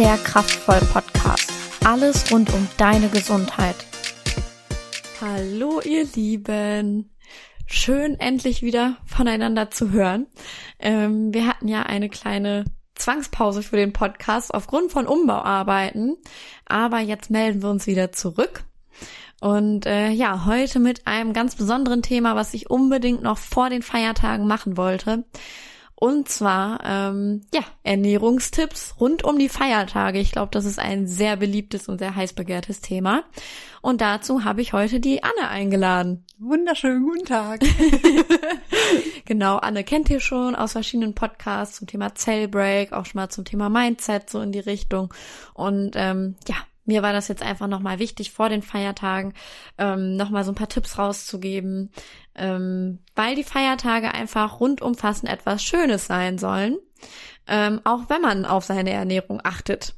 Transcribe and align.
der 0.00 0.16
Kraftvoll 0.16 0.80
Podcast. 0.94 1.52
Alles 1.84 2.32
rund 2.32 2.50
um 2.54 2.66
deine 2.78 3.10
Gesundheit. 3.10 3.76
Hallo 5.20 5.82
ihr 5.82 6.06
Lieben. 6.14 7.10
Schön 7.66 8.18
endlich 8.18 8.62
wieder 8.62 8.96
voneinander 9.04 9.70
zu 9.70 9.90
hören. 9.90 10.26
Ähm, 10.78 11.34
wir 11.34 11.46
hatten 11.46 11.68
ja 11.68 11.82
eine 11.82 12.08
kleine 12.08 12.64
Zwangspause 12.94 13.62
für 13.62 13.76
den 13.76 13.92
Podcast 13.92 14.54
aufgrund 14.54 14.90
von 14.90 15.06
Umbauarbeiten, 15.06 16.16
aber 16.64 17.00
jetzt 17.00 17.30
melden 17.30 17.62
wir 17.62 17.68
uns 17.68 17.86
wieder 17.86 18.10
zurück. 18.10 18.64
Und 19.42 19.84
äh, 19.84 20.08
ja, 20.08 20.46
heute 20.46 20.78
mit 20.80 21.06
einem 21.06 21.34
ganz 21.34 21.56
besonderen 21.56 22.00
Thema, 22.00 22.34
was 22.36 22.54
ich 22.54 22.70
unbedingt 22.70 23.22
noch 23.22 23.36
vor 23.36 23.68
den 23.68 23.82
Feiertagen 23.82 24.46
machen 24.46 24.78
wollte. 24.78 25.24
Und 26.00 26.30
zwar, 26.30 26.80
ähm, 26.82 27.42
ja, 27.52 27.60
Ernährungstipps 27.82 28.94
rund 28.98 29.22
um 29.22 29.38
die 29.38 29.50
Feiertage. 29.50 30.18
Ich 30.18 30.32
glaube, 30.32 30.48
das 30.50 30.64
ist 30.64 30.78
ein 30.78 31.06
sehr 31.06 31.36
beliebtes 31.36 31.90
und 31.90 31.98
sehr 31.98 32.16
heiß 32.16 32.32
begehrtes 32.32 32.80
Thema. 32.80 33.24
Und 33.82 34.00
dazu 34.00 34.42
habe 34.42 34.62
ich 34.62 34.72
heute 34.72 34.98
die 34.98 35.22
Anne 35.22 35.50
eingeladen. 35.50 36.24
Wunderschönen 36.38 37.02
guten 37.02 37.26
Tag. 37.26 37.60
genau, 39.26 39.58
Anne 39.58 39.84
kennt 39.84 40.08
ihr 40.08 40.20
schon 40.20 40.56
aus 40.56 40.72
verschiedenen 40.72 41.14
Podcasts 41.14 41.76
zum 41.76 41.86
Thema 41.86 42.14
Cellbreak, 42.14 42.94
auch 42.94 43.04
schon 43.04 43.20
mal 43.20 43.28
zum 43.28 43.44
Thema 43.44 43.68
Mindset, 43.68 44.30
so 44.30 44.40
in 44.40 44.52
die 44.52 44.60
Richtung. 44.60 45.12
Und 45.52 45.96
ähm, 45.96 46.36
ja, 46.48 46.56
mir 46.84 47.02
war 47.02 47.12
das 47.12 47.28
jetzt 47.28 47.42
einfach 47.42 47.66
nochmal 47.66 47.98
wichtig, 47.98 48.32
vor 48.32 48.48
den 48.48 48.62
Feiertagen 48.62 49.34
ähm, 49.78 50.16
nochmal 50.16 50.44
so 50.44 50.52
ein 50.52 50.56
paar 50.56 50.68
Tipps 50.68 50.98
rauszugeben, 50.98 51.90
ähm, 52.34 53.00
weil 53.14 53.34
die 53.36 53.44
Feiertage 53.44 54.12
einfach 54.12 54.60
rundumfassend 54.60 55.30
etwas 55.30 55.62
Schönes 55.62 56.06
sein 56.06 56.38
sollen, 56.38 56.78
ähm, 57.46 57.80
auch 57.84 58.08
wenn 58.08 58.22
man 58.22 58.44
auf 58.44 58.64
seine 58.64 58.90
Ernährung 58.90 59.40
achtet. 59.44 59.94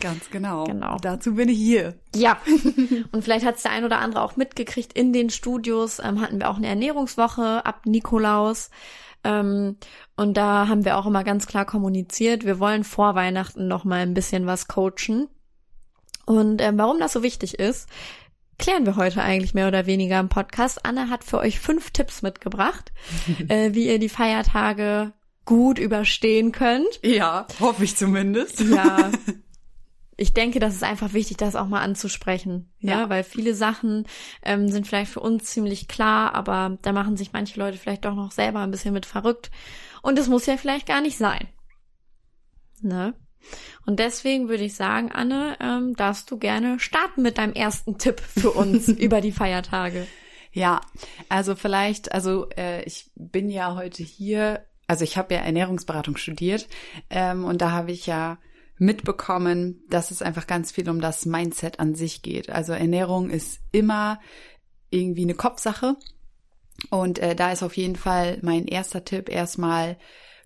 Ganz 0.00 0.30
genau. 0.30 0.64
Genau. 0.64 0.96
Dazu 1.00 1.34
bin 1.34 1.48
ich 1.48 1.58
hier. 1.58 1.94
Ja. 2.14 2.38
Und 3.12 3.22
vielleicht 3.22 3.46
hat 3.46 3.56
es 3.56 3.62
der 3.62 3.70
ein 3.70 3.84
oder 3.84 4.00
andere 4.00 4.22
auch 4.22 4.36
mitgekriegt. 4.36 4.92
In 4.92 5.12
den 5.12 5.30
Studios 5.30 6.00
ähm, 6.00 6.20
hatten 6.20 6.40
wir 6.40 6.50
auch 6.50 6.56
eine 6.56 6.66
Ernährungswoche 6.66 7.64
ab 7.64 7.86
Nikolaus. 7.86 8.70
Ähm, 9.22 9.76
und 10.16 10.36
da 10.36 10.68
haben 10.68 10.84
wir 10.84 10.96
auch 10.96 11.06
immer 11.06 11.24
ganz 11.24 11.46
klar 11.46 11.64
kommuniziert, 11.64 12.44
wir 12.44 12.60
wollen 12.60 12.84
vor 12.84 13.14
Weihnachten 13.14 13.66
noch 13.66 13.84
mal 13.84 14.00
ein 14.00 14.14
bisschen 14.14 14.46
was 14.46 14.68
coachen. 14.68 15.28
Und 16.26 16.60
ähm, 16.60 16.76
warum 16.76 16.98
das 16.98 17.14
so 17.14 17.22
wichtig 17.22 17.58
ist, 17.58 17.88
klären 18.58 18.84
wir 18.84 18.96
heute 18.96 19.22
eigentlich 19.22 19.54
mehr 19.54 19.68
oder 19.68 19.86
weniger 19.86 20.20
im 20.20 20.28
Podcast. 20.28 20.84
Anne 20.84 21.08
hat 21.08 21.24
für 21.24 21.38
euch 21.38 21.58
fünf 21.58 21.90
Tipps 21.90 22.22
mitgebracht, 22.22 22.92
äh, 23.48 23.72
wie 23.72 23.86
ihr 23.86 23.98
die 23.98 24.08
Feiertage 24.08 25.12
gut 25.44 25.78
überstehen 25.78 26.52
könnt. 26.52 27.00
Ja, 27.02 27.46
hoffe 27.60 27.84
ich 27.84 27.96
zumindest. 27.96 28.60
Ja. 28.60 29.10
Ich 30.18 30.32
denke, 30.32 30.60
das 30.60 30.74
ist 30.74 30.82
einfach 30.82 31.12
wichtig, 31.12 31.36
das 31.36 31.56
auch 31.56 31.66
mal 31.66 31.82
anzusprechen. 31.82 32.72
Ja, 32.78 33.00
ja 33.00 33.08
weil 33.10 33.22
viele 33.22 33.54
Sachen 33.54 34.06
ähm, 34.42 34.70
sind 34.70 34.86
vielleicht 34.86 35.12
für 35.12 35.20
uns 35.20 35.44
ziemlich 35.44 35.88
klar, 35.88 36.34
aber 36.34 36.78
da 36.80 36.92
machen 36.92 37.18
sich 37.18 37.34
manche 37.34 37.60
Leute 37.60 37.76
vielleicht 37.76 38.06
doch 38.06 38.14
noch 38.14 38.32
selber 38.32 38.60
ein 38.60 38.70
bisschen 38.70 38.94
mit 38.94 39.04
verrückt. 39.04 39.50
Und 40.00 40.18
es 40.18 40.28
muss 40.28 40.46
ja 40.46 40.56
vielleicht 40.56 40.86
gar 40.86 41.02
nicht 41.02 41.18
sein. 41.18 41.48
Ne? 42.80 43.12
Und 43.86 44.00
deswegen 44.00 44.48
würde 44.48 44.64
ich 44.64 44.74
sagen, 44.74 45.12
Anne, 45.12 45.56
ähm, 45.60 45.94
darfst 45.94 46.30
du 46.30 46.38
gerne 46.38 46.80
starten 46.80 47.22
mit 47.22 47.38
deinem 47.38 47.52
ersten 47.52 47.98
Tipp 47.98 48.20
für 48.20 48.50
uns 48.50 48.88
über 48.88 49.20
die 49.20 49.32
Feiertage. 49.32 50.06
Ja, 50.52 50.80
also 51.28 51.54
vielleicht, 51.54 52.12
also 52.12 52.48
äh, 52.56 52.82
ich 52.84 53.10
bin 53.14 53.50
ja 53.50 53.74
heute 53.74 54.02
hier, 54.02 54.64
also 54.86 55.04
ich 55.04 55.16
habe 55.16 55.34
ja 55.34 55.40
Ernährungsberatung 55.40 56.16
studiert 56.16 56.66
ähm, 57.10 57.44
und 57.44 57.60
da 57.60 57.70
habe 57.72 57.92
ich 57.92 58.06
ja 58.06 58.38
mitbekommen, 58.78 59.82
dass 59.88 60.10
es 60.10 60.22
einfach 60.22 60.46
ganz 60.46 60.72
viel 60.72 60.88
um 60.88 61.00
das 61.00 61.26
Mindset 61.26 61.80
an 61.80 61.94
sich 61.94 62.22
geht. 62.22 62.50
Also 62.50 62.72
Ernährung 62.72 63.30
ist 63.30 63.60
immer 63.72 64.20
irgendwie 64.90 65.22
eine 65.22 65.34
Kopfsache. 65.34 65.96
Und 66.90 67.18
äh, 67.18 67.34
da 67.34 67.52
ist 67.52 67.62
auf 67.62 67.76
jeden 67.76 67.96
Fall 67.96 68.38
mein 68.42 68.66
erster 68.66 69.04
Tipp 69.04 69.28
erstmal 69.28 69.96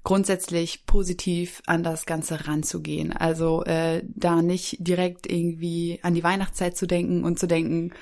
grundsätzlich 0.03 0.87
positiv 0.87 1.63
an 1.67 1.83
das 1.83 2.07
Ganze 2.07 2.47
ranzugehen. 2.47 3.13
Also 3.13 3.65
äh, 3.65 4.03
da 4.07 4.43
nicht 4.43 4.77
direkt 4.81 5.31
irgendwie 5.31 6.01
an 6.03 6.15
die 6.15 6.25
Weihnachtszeit 6.25 6.77
zu 6.77 6.87
denken 6.87 7.25
und 7.25 7.39
zu 7.39 7.47
denken, 7.47 7.93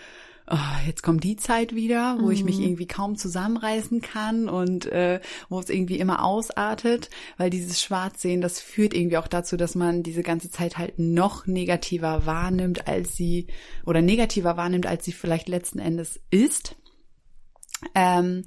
oh, 0.50 0.86
jetzt 0.86 1.02
kommt 1.02 1.24
die 1.24 1.36
Zeit 1.36 1.74
wieder, 1.74 2.18
wo 2.20 2.26
mhm. 2.26 2.30
ich 2.30 2.44
mich 2.44 2.58
mhm. 2.58 2.64
irgendwie 2.64 2.86
kaum 2.86 3.16
zusammenreißen 3.16 4.00
kann 4.00 4.48
und 4.48 4.86
äh, 4.86 5.20
wo 5.48 5.58
es 5.58 5.70
irgendwie 5.70 5.98
immer 5.98 6.24
ausartet, 6.24 7.10
weil 7.36 7.50
dieses 7.50 7.80
Schwarzsehen, 7.80 8.40
das 8.40 8.60
führt 8.60 8.94
irgendwie 8.94 9.18
auch 9.18 9.28
dazu, 9.28 9.56
dass 9.56 9.74
man 9.74 10.02
diese 10.02 10.22
ganze 10.22 10.50
Zeit 10.50 10.78
halt 10.78 10.98
noch 10.98 11.46
negativer 11.46 12.26
wahrnimmt, 12.26 12.88
als 12.88 13.16
sie 13.16 13.48
oder 13.84 14.02
negativer 14.02 14.56
wahrnimmt, 14.56 14.86
als 14.86 15.04
sie 15.04 15.12
vielleicht 15.12 15.48
letzten 15.48 15.78
Endes 15.78 16.20
ist. 16.30 16.76
Ähm, 17.94 18.44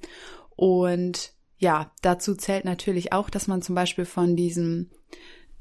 und 0.55 1.33
ja, 1.61 1.91
dazu 2.01 2.33
zählt 2.33 2.65
natürlich 2.65 3.13
auch, 3.13 3.29
dass 3.29 3.47
man 3.47 3.61
zum 3.61 3.75
Beispiel 3.75 4.05
von 4.05 4.35
diesem 4.35 4.89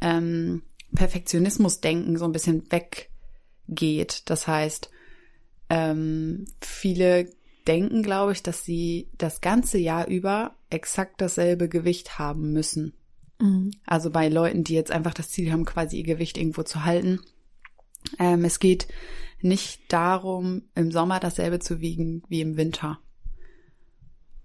ähm, 0.00 0.62
Perfektionismus-Denken 0.94 2.16
so 2.16 2.24
ein 2.24 2.32
bisschen 2.32 2.64
weggeht. 2.72 4.22
Das 4.30 4.48
heißt, 4.48 4.90
ähm, 5.68 6.46
viele 6.62 7.30
denken, 7.68 8.02
glaube 8.02 8.32
ich, 8.32 8.42
dass 8.42 8.64
sie 8.64 9.10
das 9.18 9.42
ganze 9.42 9.76
Jahr 9.76 10.08
über 10.08 10.56
exakt 10.70 11.20
dasselbe 11.20 11.68
Gewicht 11.68 12.18
haben 12.18 12.54
müssen. 12.54 12.94
Mhm. 13.38 13.72
Also 13.84 14.08
bei 14.08 14.30
Leuten, 14.30 14.64
die 14.64 14.74
jetzt 14.74 14.92
einfach 14.92 15.12
das 15.12 15.28
Ziel 15.28 15.52
haben, 15.52 15.66
quasi 15.66 15.98
ihr 15.98 16.04
Gewicht 16.04 16.38
irgendwo 16.38 16.62
zu 16.62 16.86
halten. 16.86 17.20
Ähm, 18.18 18.46
es 18.46 18.58
geht 18.58 18.88
nicht 19.42 19.82
darum, 19.92 20.62
im 20.74 20.92
Sommer 20.92 21.20
dasselbe 21.20 21.58
zu 21.58 21.82
wiegen 21.82 22.22
wie 22.30 22.40
im 22.40 22.56
Winter. 22.56 23.00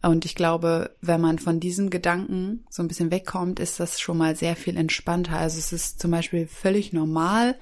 Und 0.06 0.24
ich 0.24 0.36
glaube, 0.36 0.96
wenn 1.02 1.20
man 1.20 1.40
von 1.40 1.60
diesem 1.60 1.90
Gedanken 1.90 2.64
so 2.70 2.84
ein 2.84 2.88
bisschen 2.88 3.10
wegkommt, 3.10 3.60
ist 3.60 3.80
das 3.80 4.00
schon 4.00 4.20
mal 4.20 4.36
sehr 4.36 4.56
viel 4.56 4.78
entspannter. 4.78 5.38
Also 5.38 5.58
es 5.58 5.74
ist 5.74 6.00
zum 6.00 6.12
Beispiel 6.12 6.46
völlig 6.46 6.94
normal, 6.94 7.56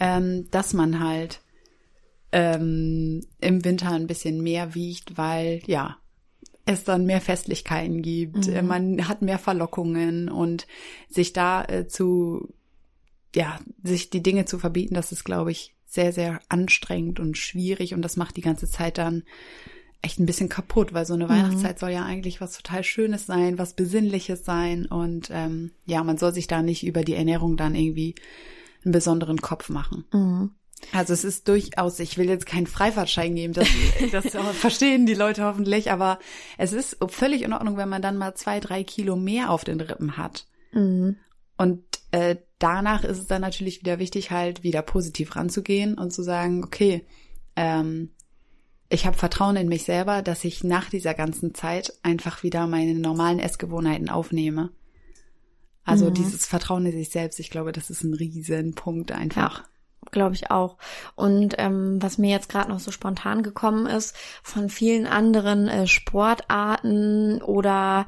ähm, 0.00 0.48
dass 0.50 0.72
man 0.72 0.98
halt 0.98 1.40
ähm, 2.32 3.24
im 3.40 3.64
Winter 3.64 3.92
ein 3.92 4.08
bisschen 4.08 4.42
mehr 4.42 4.74
wiegt, 4.74 5.16
weil 5.16 5.62
ja, 5.66 5.96
es 6.66 6.82
dann 6.82 7.06
mehr 7.06 7.20
Festlichkeiten 7.20 8.02
gibt, 8.02 8.48
mhm. 8.48 8.66
man 8.66 9.08
hat 9.08 9.22
mehr 9.22 9.38
Verlockungen 9.38 10.28
und 10.28 10.66
sich 11.08 11.32
da 11.32 11.64
äh, 11.64 11.86
zu, 11.86 12.52
ja, 13.34 13.60
sich 13.84 14.10
die 14.10 14.22
Dinge 14.24 14.44
zu 14.44 14.58
verbieten, 14.58 14.94
das 14.94 15.12
ist, 15.12 15.24
glaube 15.24 15.52
ich, 15.52 15.76
sehr, 15.86 16.12
sehr 16.12 16.40
anstrengend 16.48 17.20
und 17.20 17.38
schwierig 17.38 17.94
und 17.94 18.02
das 18.02 18.16
macht 18.16 18.36
die 18.36 18.42
ganze 18.42 18.68
Zeit 18.68 18.98
dann 18.98 19.22
echt 20.02 20.18
ein 20.18 20.26
bisschen 20.26 20.48
kaputt, 20.48 20.94
weil 20.94 21.06
so 21.06 21.14
eine 21.14 21.24
mhm. 21.24 21.30
Weihnachtszeit 21.30 21.78
soll 21.78 21.90
ja 21.90 22.04
eigentlich 22.04 22.40
was 22.40 22.56
total 22.56 22.84
Schönes 22.84 23.26
sein, 23.26 23.58
was 23.58 23.74
Besinnliches 23.74 24.44
sein 24.44 24.86
und 24.86 25.28
ähm, 25.32 25.72
ja, 25.84 26.02
man 26.02 26.18
soll 26.18 26.32
sich 26.32 26.46
da 26.46 26.62
nicht 26.62 26.86
über 26.86 27.02
die 27.02 27.14
Ernährung 27.14 27.56
dann 27.56 27.74
irgendwie 27.74 28.14
einen 28.84 28.92
besonderen 28.92 29.40
Kopf 29.40 29.68
machen. 29.68 30.04
Mhm. 30.12 30.50
Also 30.92 31.12
es 31.12 31.24
ist 31.24 31.46
durchaus, 31.48 32.00
ich 32.00 32.16
will 32.16 32.28
jetzt 32.28 32.46
keinen 32.46 32.66
Freifahrtschein 32.66 33.34
geben, 33.34 33.52
das, 33.52 33.68
das 34.12 34.34
verstehen 34.56 35.04
die 35.04 35.14
Leute 35.14 35.44
hoffentlich, 35.44 35.90
aber 35.92 36.18
es 36.56 36.72
ist 36.72 36.96
völlig 37.08 37.42
in 37.42 37.52
Ordnung, 37.52 37.76
wenn 37.76 37.88
man 37.88 38.02
dann 38.02 38.16
mal 38.16 38.34
zwei, 38.34 38.60
drei 38.60 38.82
Kilo 38.84 39.16
mehr 39.16 39.50
auf 39.50 39.64
den 39.64 39.80
Rippen 39.80 40.16
hat. 40.16 40.46
Mhm. 40.72 41.16
Und 41.58 41.84
äh, 42.12 42.36
danach 42.58 43.04
ist 43.04 43.18
es 43.18 43.26
dann 43.26 43.42
natürlich 43.42 43.80
wieder 43.80 43.98
wichtig, 43.98 44.30
halt 44.30 44.62
wieder 44.62 44.80
positiv 44.80 45.36
ranzugehen 45.36 45.98
und 45.98 46.10
zu 46.10 46.22
sagen, 46.22 46.64
okay, 46.64 47.04
ähm, 47.54 48.12
ich 48.90 49.06
habe 49.06 49.16
Vertrauen 49.16 49.56
in 49.56 49.68
mich 49.68 49.84
selber, 49.84 50.20
dass 50.20 50.44
ich 50.44 50.64
nach 50.64 50.90
dieser 50.90 51.14
ganzen 51.14 51.54
Zeit 51.54 51.94
einfach 52.02 52.42
wieder 52.42 52.66
meine 52.66 52.94
normalen 52.94 53.38
Essgewohnheiten 53.38 54.10
aufnehme. 54.10 54.70
Also 55.84 56.10
mhm. 56.10 56.14
dieses 56.14 56.44
Vertrauen 56.44 56.84
in 56.84 56.92
sich 56.92 57.10
selbst, 57.10 57.40
ich 57.40 57.50
glaube, 57.50 57.72
das 57.72 57.88
ist 57.88 58.02
ein 58.02 58.14
Riesenpunkt 58.14 59.12
einfach. 59.12 59.60
Ja 59.60 59.64
glaube 60.10 60.34
ich 60.34 60.50
auch. 60.50 60.76
Und 61.14 61.54
ähm, 61.58 61.98
was 62.00 62.18
mir 62.18 62.30
jetzt 62.30 62.48
gerade 62.48 62.70
noch 62.70 62.80
so 62.80 62.90
spontan 62.90 63.42
gekommen 63.42 63.86
ist, 63.86 64.16
von 64.42 64.68
vielen 64.68 65.06
anderen 65.06 65.68
äh, 65.68 65.86
Sportarten 65.86 67.42
oder 67.42 68.06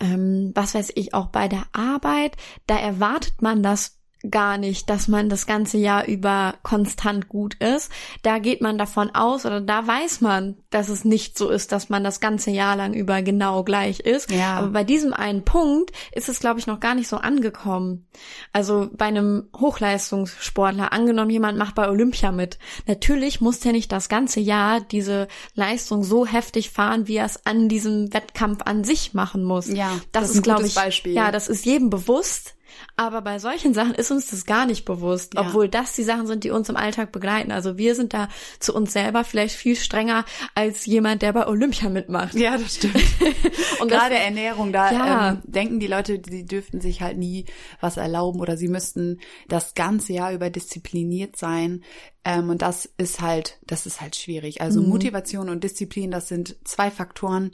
ähm, 0.00 0.52
was 0.54 0.74
weiß 0.74 0.92
ich, 0.94 1.14
auch 1.14 1.26
bei 1.26 1.48
der 1.48 1.64
Arbeit, 1.72 2.36
da 2.66 2.76
erwartet 2.76 3.40
man 3.40 3.62
das 3.62 3.97
gar 4.28 4.58
nicht, 4.58 4.90
dass 4.90 5.06
man 5.06 5.28
das 5.28 5.46
ganze 5.46 5.78
Jahr 5.78 6.06
über 6.06 6.56
konstant 6.62 7.28
gut 7.28 7.54
ist. 7.54 7.90
Da 8.22 8.38
geht 8.38 8.60
man 8.60 8.76
davon 8.76 9.14
aus 9.14 9.46
oder 9.46 9.60
da 9.60 9.86
weiß 9.86 10.20
man, 10.20 10.56
dass 10.70 10.88
es 10.88 11.04
nicht 11.04 11.38
so 11.38 11.50
ist, 11.50 11.70
dass 11.70 11.88
man 11.88 12.02
das 12.02 12.18
ganze 12.18 12.50
Jahr 12.50 12.74
lang 12.74 12.94
über 12.94 13.22
genau 13.22 13.62
gleich 13.62 14.00
ist. 14.00 14.30
Ja. 14.30 14.56
Aber 14.56 14.68
bei 14.68 14.84
diesem 14.84 15.12
einen 15.12 15.44
Punkt 15.44 15.92
ist 16.12 16.28
es, 16.28 16.40
glaube 16.40 16.58
ich, 16.58 16.66
noch 16.66 16.80
gar 16.80 16.96
nicht 16.96 17.08
so 17.08 17.16
angekommen. 17.16 18.06
Also 18.52 18.90
bei 18.92 19.06
einem 19.06 19.48
Hochleistungssportler, 19.56 20.92
angenommen, 20.92 21.30
jemand 21.30 21.56
macht 21.56 21.76
bei 21.76 21.88
Olympia 21.88 22.32
mit. 22.32 22.58
Natürlich 22.86 23.40
muss 23.40 23.60
der 23.60 23.72
nicht 23.72 23.92
das 23.92 24.08
ganze 24.08 24.40
Jahr 24.40 24.80
diese 24.80 25.28
Leistung 25.54 26.02
so 26.02 26.26
heftig 26.26 26.70
fahren, 26.70 27.06
wie 27.06 27.16
er 27.16 27.26
es 27.26 27.46
an 27.46 27.68
diesem 27.68 28.12
Wettkampf 28.12 28.62
an 28.64 28.82
sich 28.82 29.14
machen 29.14 29.44
muss. 29.44 29.68
Ja, 29.68 29.92
das, 30.10 30.22
das 30.22 30.30
ist, 30.30 30.36
ist 30.36 30.42
glaube 30.42 30.66
ich, 30.66 30.74
Beispiel. 30.74 31.12
ja, 31.12 31.30
das 31.30 31.48
ist 31.48 31.64
jedem 31.64 31.88
bewusst 31.88 32.56
Aber 32.96 33.22
bei 33.22 33.38
solchen 33.38 33.74
Sachen 33.74 33.94
ist 33.94 34.10
uns 34.10 34.28
das 34.30 34.44
gar 34.46 34.66
nicht 34.66 34.84
bewusst, 34.84 35.34
Ja. 35.34 35.42
obwohl 35.42 35.68
das 35.68 35.94
die 35.94 36.02
Sachen 36.04 36.26
sind, 36.26 36.44
die 36.44 36.50
uns 36.50 36.68
im 36.68 36.76
Alltag 36.76 37.12
begleiten. 37.12 37.52
Also 37.52 37.78
wir 37.78 37.94
sind 37.94 38.14
da 38.14 38.28
zu 38.60 38.74
uns 38.74 38.92
selber 38.92 39.24
vielleicht 39.24 39.54
viel 39.54 39.76
strenger 39.76 40.24
als 40.54 40.86
jemand, 40.86 41.22
der 41.22 41.32
bei 41.32 41.46
Olympia 41.46 41.88
mitmacht. 41.88 42.34
Ja, 42.34 42.56
das 42.58 42.76
stimmt. 42.76 42.96
Und 43.80 43.88
Gerade 43.88 44.14
das, 44.14 44.24
Ernährung, 44.24 44.72
da 44.72 44.92
Ja. 44.92 45.30
ähm, 45.30 45.42
denken 45.44 45.80
die 45.80 45.86
Leute, 45.86 46.20
sie 46.28 46.44
dürften 46.44 46.80
sich 46.80 47.02
halt 47.02 47.16
nie 47.18 47.44
was 47.80 47.96
erlauben 47.96 48.40
oder 48.40 48.56
sie 48.56 48.68
müssten 48.68 49.20
das 49.48 49.74
ganze 49.74 50.12
Jahr 50.12 50.32
über 50.32 50.50
diszipliniert 50.50 51.36
sein. 51.36 51.84
Ähm, 52.24 52.50
und 52.50 52.62
das 52.62 52.86
ist 52.98 53.20
halt, 53.20 53.58
das 53.66 53.86
ist 53.86 54.00
halt 54.00 54.16
schwierig. 54.16 54.60
Also 54.60 54.82
Motivation 54.82 55.48
und 55.48 55.64
Disziplin, 55.64 56.10
das 56.10 56.28
sind 56.28 56.56
zwei 56.64 56.90
Faktoren, 56.90 57.52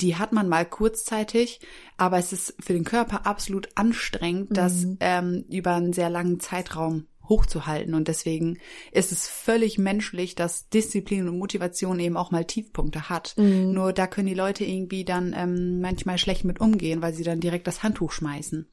die 0.00 0.16
hat 0.16 0.32
man 0.32 0.48
mal 0.48 0.66
kurzzeitig, 0.66 1.60
aber 1.96 2.18
es 2.18 2.32
ist 2.32 2.54
für 2.60 2.72
den 2.72 2.84
Körper 2.84 3.26
absolut 3.26 3.68
anstrengend, 3.74 4.56
das 4.56 4.84
ähm, 5.00 5.44
über 5.50 5.74
einen 5.74 5.92
sehr 5.92 6.10
langen 6.10 6.40
Zeitraum 6.40 7.06
hochzuhalten. 7.28 7.94
Und 7.94 8.08
deswegen 8.08 8.58
ist 8.92 9.12
es 9.12 9.28
völlig 9.28 9.78
menschlich, 9.78 10.34
dass 10.34 10.68
Disziplin 10.68 11.28
und 11.28 11.38
Motivation 11.38 11.98
eben 11.98 12.16
auch 12.16 12.30
mal 12.30 12.44
Tiefpunkte 12.44 13.08
hat. 13.08 13.34
Nur 13.72 13.92
da 13.92 14.06
können 14.06 14.28
die 14.28 14.34
Leute 14.34 14.64
irgendwie 14.64 15.04
dann 15.04 15.34
ähm, 15.36 15.80
manchmal 15.80 16.18
schlecht 16.18 16.44
mit 16.44 16.60
umgehen, 16.60 17.02
weil 17.02 17.14
sie 17.14 17.24
dann 17.24 17.40
direkt 17.40 17.66
das 17.66 17.82
Handtuch 17.82 18.12
schmeißen. 18.12 18.68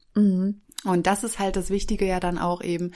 Und 0.84 1.06
das 1.06 1.24
ist 1.24 1.38
halt 1.38 1.56
das 1.56 1.70
Wichtige 1.70 2.06
ja 2.06 2.20
dann 2.20 2.38
auch 2.38 2.62
eben, 2.62 2.92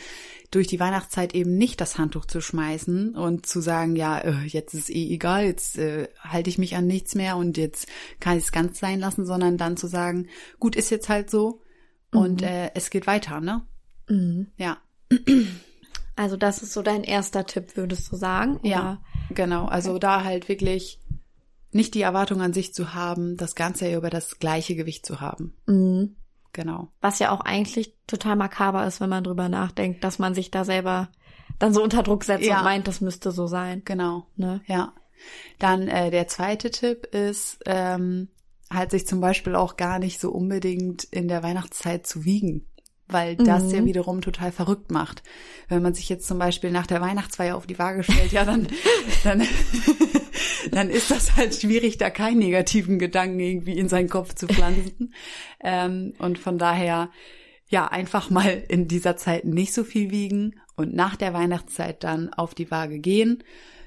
durch 0.50 0.67
die 0.67 0.81
Weihnachtszeit 0.81 1.35
eben 1.35 1.56
nicht 1.56 1.81
das 1.81 1.99
Handtuch 1.99 2.25
zu 2.25 2.40
schmeißen 2.40 3.14
und 3.14 3.46
zu 3.46 3.61
sagen, 3.61 3.96
ja, 3.96 4.19
äh, 4.19 4.44
jetzt 4.46 4.75
ist 4.75 4.90
eh 4.90 5.12
egal, 5.12 5.44
jetzt 5.44 5.76
äh, 5.79 6.08
halte 6.20 6.49
ich 6.49 6.58
mich 6.58 6.76
an 6.76 6.87
nichts 6.87 7.14
mehr 7.14 7.37
und 7.37 7.58
jetzt 7.58 7.87
kann 8.20 8.38
ich 8.38 8.44
es 8.44 8.52
ganz 8.52 8.79
sein 8.79 9.00
lassen, 9.00 9.26
sondern 9.26 9.58
dann 9.58 9.76
zu 9.76 9.87
sagen, 9.87 10.29
gut, 10.58 10.76
ist 10.76 10.90
jetzt 10.90 11.08
halt 11.08 11.31
so 11.31 11.61
und 12.12 12.43
äh, 12.43 12.70
es 12.75 12.88
geht 12.90 13.06
weiter, 13.06 13.40
ne? 13.40 13.62
Ja. 14.56 14.79
also 16.17 16.37
das 16.37 16.62
ist 16.62 16.73
so 16.73 16.82
dein 16.82 17.05
erster 17.05 17.44
Tipp, 17.44 17.76
würdest 17.76 18.11
du 18.11 18.17
sagen? 18.17 18.58
Ja, 18.62 19.02
genau. 19.31 19.67
Also 19.67 19.99
da 19.99 20.25
halt 20.25 20.49
wirklich 20.49 20.99
nicht 21.70 21.94
die 21.94 22.00
Erwartung 22.00 22.41
an 22.41 22.55
sich 22.55 22.73
zu 22.73 22.94
haben, 22.94 23.37
das 23.37 23.55
Ganze 23.55 23.88
ja 23.88 23.99
über 23.99 24.08
das 24.08 24.38
gleiche 24.38 24.75
Gewicht 24.75 25.05
zu 25.05 25.20
haben. 25.20 25.55
Mhm. 25.67 26.17
Genau. 26.52 26.88
Was 27.00 27.18
ja 27.18 27.30
auch 27.30 27.40
eigentlich 27.40 27.94
total 28.06 28.36
makaber 28.36 28.86
ist, 28.86 29.00
wenn 29.00 29.10
man 29.10 29.24
drüber 29.24 29.48
nachdenkt, 29.48 30.02
dass 30.04 30.18
man 30.18 30.34
sich 30.34 30.50
da 30.50 30.64
selber 30.64 31.08
dann 31.58 31.74
so 31.74 31.82
unter 31.82 32.02
Druck 32.02 32.24
setzt 32.24 32.44
Ja. 32.46 32.58
und 32.58 32.64
meint, 32.64 32.88
das 32.88 33.00
müsste 33.00 33.32
so 33.32 33.46
sein. 33.46 33.82
Genau. 33.84 34.26
Ne? 34.36 34.60
Ja. 34.66 34.92
Dann 35.58 35.88
äh, 35.88 36.10
der 36.10 36.28
zweite 36.28 36.70
Tipp 36.70 37.06
ist, 37.06 37.58
ähm, 37.66 38.28
halt 38.70 38.90
sich 38.90 39.06
zum 39.06 39.20
Beispiel 39.20 39.54
auch 39.56 39.76
gar 39.76 39.98
nicht 39.98 40.20
so 40.20 40.30
unbedingt 40.30 41.04
in 41.04 41.28
der 41.28 41.42
Weihnachtszeit 41.42 42.06
zu 42.06 42.24
wiegen. 42.24 42.66
Weil 43.10 43.37
das 43.37 43.72
ja 43.72 43.84
wiederum 43.84 44.20
total 44.20 44.52
verrückt 44.52 44.90
macht. 44.90 45.22
Wenn 45.69 45.82
man 45.82 45.94
sich 45.94 46.10
jetzt 46.10 46.26
zum 46.26 46.38
Beispiel 46.38 46.70
nach 46.70 46.87
der 46.87 47.00
Weihnachtsfeier 47.00 47.56
auf 47.56 47.66
die 47.66 47.78
Waage 47.78 48.02
stellt, 48.02 48.32
ja, 48.32 48.44
dann, 48.44 48.69
dann, 49.25 49.43
dann 50.70 50.90
ist 50.90 51.10
das 51.10 51.37
halt 51.37 51.55
schwierig, 51.55 51.96
da 51.96 52.10
keinen 52.10 52.38
negativen 52.38 52.99
Gedanken 52.99 53.40
irgendwie 53.40 53.78
in 53.78 53.88
seinen 53.88 54.10
Kopf 54.10 54.34
zu 54.34 54.46
pflanzen. 54.46 55.14
ähm, 55.64 56.12
und 56.19 56.38
von 56.38 56.58
daher, 56.58 57.10
ja, 57.70 57.87
einfach 57.87 58.28
mal 58.28 58.64
in 58.69 58.88
dieser 58.88 59.16
Zeit 59.16 59.44
nicht 59.46 59.72
so 59.72 59.84
viel 59.84 60.10
wiegen 60.10 60.60
und 60.76 60.94
nach 60.94 61.16
der 61.16 61.32
Weihnachtszeit 61.32 62.05
dann 62.05 62.32
auf 62.32 62.55
die 62.55 62.70
Waage 62.70 62.99
gehen, 62.99 63.43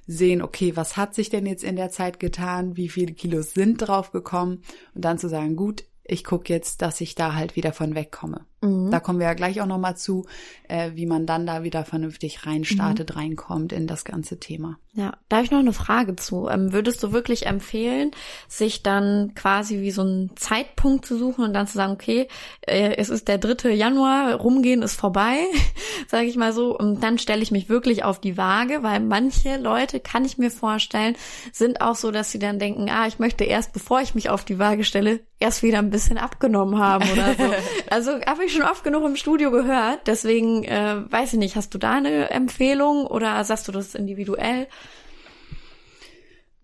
sehen, 0.07 0.41
okay, 0.41 0.75
was 0.75 0.97
hat 0.97 1.15
sich 1.15 1.29
denn 1.29 1.45
jetzt 1.45 1.63
in 1.63 1.75
der 1.75 1.89
Zeit 1.89 2.19
getan, 2.19 2.75
wie 2.75 2.89
viele 2.89 3.13
Kilos 3.13 3.53
sind 3.53 3.77
draufgekommen 3.77 4.63
und 4.93 5.05
dann 5.05 5.17
zu 5.17 5.29
sagen, 5.29 5.55
gut, 5.55 5.83
ich 6.03 6.23
gucke 6.23 6.51
jetzt, 6.51 6.81
dass 6.81 7.01
ich 7.01 7.15
da 7.15 7.33
halt 7.33 7.55
wieder 7.55 7.73
von 7.73 7.95
wegkomme. 7.95 8.45
Da 8.91 8.99
kommen 8.99 9.17
wir 9.19 9.25
ja 9.25 9.33
gleich 9.33 9.59
auch 9.59 9.65
nochmal 9.65 9.97
zu, 9.97 10.25
äh, 10.67 10.91
wie 10.93 11.07
man 11.07 11.25
dann 11.25 11.47
da 11.47 11.63
wieder 11.63 11.83
vernünftig 11.83 12.45
reinstartet, 12.45 13.15
reinkommt 13.15 13.73
in 13.73 13.87
das 13.87 14.05
ganze 14.05 14.39
Thema. 14.39 14.77
Ja, 14.93 15.13
da 15.29 15.37
habe 15.37 15.45
ich 15.45 15.51
noch 15.51 15.59
eine 15.59 15.73
Frage 15.73 16.15
zu. 16.15 16.47
Ähm, 16.47 16.73
würdest 16.73 17.01
du 17.01 17.11
wirklich 17.11 17.47
empfehlen, 17.47 18.11
sich 18.47 18.83
dann 18.83 19.33
quasi 19.35 19.79
wie 19.79 19.89
so 19.89 20.01
einen 20.01 20.35
Zeitpunkt 20.35 21.05
zu 21.05 21.17
suchen 21.17 21.45
und 21.45 21.53
dann 21.53 21.65
zu 21.65 21.73
sagen, 21.73 21.93
okay, 21.93 22.27
äh, 22.61 22.95
es 22.97 23.09
ist 23.09 23.29
der 23.29 23.37
3. 23.37 23.69
Januar, 23.69 24.35
rumgehen 24.35 24.81
ist 24.81 24.95
vorbei, 24.95 25.37
sage 26.07 26.27
ich 26.27 26.35
mal 26.35 26.53
so, 26.53 26.77
und 26.77 27.01
dann 27.01 27.17
stelle 27.17 27.41
ich 27.41 27.51
mich 27.51 27.69
wirklich 27.69 28.03
auf 28.03 28.19
die 28.19 28.37
Waage, 28.37 28.83
weil 28.83 28.99
manche 28.99 29.57
Leute, 29.57 30.01
kann 30.01 30.25
ich 30.25 30.37
mir 30.37 30.51
vorstellen, 30.51 31.15
sind 31.51 31.81
auch 31.81 31.95
so, 31.95 32.11
dass 32.11 32.31
sie 32.31 32.39
dann 32.39 32.59
denken, 32.59 32.89
ah, 32.89 33.07
ich 33.07 33.17
möchte 33.17 33.45
erst, 33.45 33.73
bevor 33.73 34.01
ich 34.01 34.13
mich 34.13 34.29
auf 34.29 34.43
die 34.43 34.59
Waage 34.59 34.83
stelle, 34.83 35.21
erst 35.39 35.63
wieder 35.63 35.79
ein 35.79 35.89
bisschen 35.89 36.17
abgenommen 36.17 36.79
haben 36.79 37.09
oder 37.11 37.33
so. 37.33 37.43
Also 37.89 38.11
habe 38.25 38.45
ich 38.45 38.50
schon 38.51 38.63
oft 38.63 38.83
genug 38.83 39.05
im 39.05 39.15
Studio 39.15 39.51
gehört, 39.51 40.07
deswegen 40.07 40.63
äh, 40.63 40.97
weiß 41.09 41.33
ich 41.33 41.39
nicht, 41.39 41.55
hast 41.55 41.73
du 41.73 41.77
da 41.77 41.93
eine 41.93 42.29
Empfehlung 42.29 43.05
oder 43.05 43.43
sagst 43.43 43.67
du 43.67 43.71
das 43.71 43.95
individuell? 43.95 44.67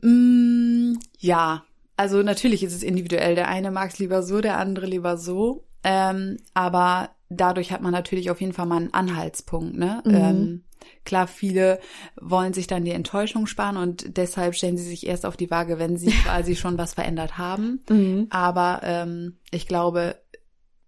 Mm, 0.01 0.93
ja, 1.19 1.63
also 1.95 2.21
natürlich 2.21 2.63
ist 2.63 2.73
es 2.73 2.83
individuell. 2.83 3.35
Der 3.35 3.47
eine 3.47 3.71
mag 3.71 3.91
es 3.91 3.99
lieber 3.99 4.21
so, 4.23 4.41
der 4.41 4.57
andere 4.57 4.85
lieber 4.85 5.17
so. 5.17 5.65
Ähm, 5.83 6.37
aber 6.53 7.09
dadurch 7.29 7.71
hat 7.71 7.81
man 7.81 7.91
natürlich 7.91 8.29
auf 8.29 8.39
jeden 8.39 8.53
Fall 8.53 8.65
mal 8.67 8.77
einen 8.77 8.93
Anhaltspunkt. 8.93 9.75
Ne? 9.75 10.01
Ähm, 10.05 10.63
klar, 11.05 11.27
viele 11.27 11.79
wollen 12.19 12.53
sich 12.53 12.67
dann 12.67 12.85
die 12.85 12.91
Enttäuschung 12.91 13.47
sparen 13.47 13.77
und 13.77 14.17
deshalb 14.17 14.55
stellen 14.55 14.77
sie 14.77 14.87
sich 14.87 15.07
erst 15.07 15.25
auf 15.25 15.37
die 15.37 15.49
Waage, 15.49 15.79
wenn 15.79 15.97
sie 15.97 16.11
quasi 16.23 16.55
schon 16.55 16.77
was 16.77 16.93
verändert 16.93 17.37
haben. 17.37 17.81
Aber 18.29 18.81
ähm, 18.83 19.37
ich 19.51 19.67
glaube, 19.67 20.15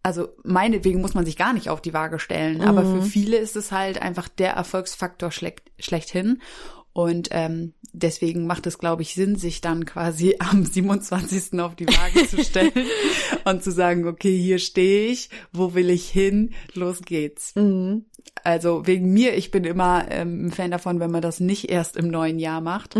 also 0.03 0.29
meinetwegen 0.43 1.01
muss 1.01 1.13
man 1.13 1.25
sich 1.25 1.35
gar 1.37 1.53
nicht 1.53 1.69
auf 1.69 1.81
die 1.81 1.93
Waage 1.93 2.19
stellen, 2.19 2.61
aber 2.61 2.83
für 2.83 3.01
viele 3.03 3.37
ist 3.37 3.55
es 3.55 3.71
halt 3.71 4.01
einfach 4.01 4.27
der 4.29 4.51
Erfolgsfaktor 4.53 5.31
schlecht, 5.31 5.71
schlechthin. 5.79 6.41
Und 6.91 7.29
ähm, 7.31 7.73
deswegen 7.93 8.47
macht 8.47 8.65
es, 8.65 8.77
glaube 8.79 9.03
ich, 9.03 9.13
Sinn, 9.13 9.35
sich 9.35 9.61
dann 9.61 9.85
quasi 9.85 10.35
am 10.39 10.65
27. 10.65 11.59
auf 11.59 11.75
die 11.75 11.87
Waage 11.87 12.27
zu 12.27 12.43
stellen 12.43 12.71
und 13.45 13.63
zu 13.63 13.71
sagen, 13.71 14.07
okay, 14.07 14.35
hier 14.37 14.59
stehe 14.59 15.09
ich, 15.11 15.29
wo 15.53 15.73
will 15.75 15.89
ich 15.89 16.09
hin, 16.09 16.53
los 16.73 17.01
geht's. 17.01 17.53
Also 18.43 18.87
wegen 18.87 19.11
mir, 19.13 19.35
ich 19.35 19.51
bin 19.51 19.63
immer 19.65 20.07
ähm, 20.09 20.47
ein 20.47 20.51
Fan 20.51 20.71
davon, 20.71 20.99
wenn 20.99 21.11
man 21.11 21.21
das 21.21 21.39
nicht 21.39 21.69
erst 21.69 21.95
im 21.95 22.07
neuen 22.07 22.39
Jahr 22.39 22.61
macht. 22.61 22.95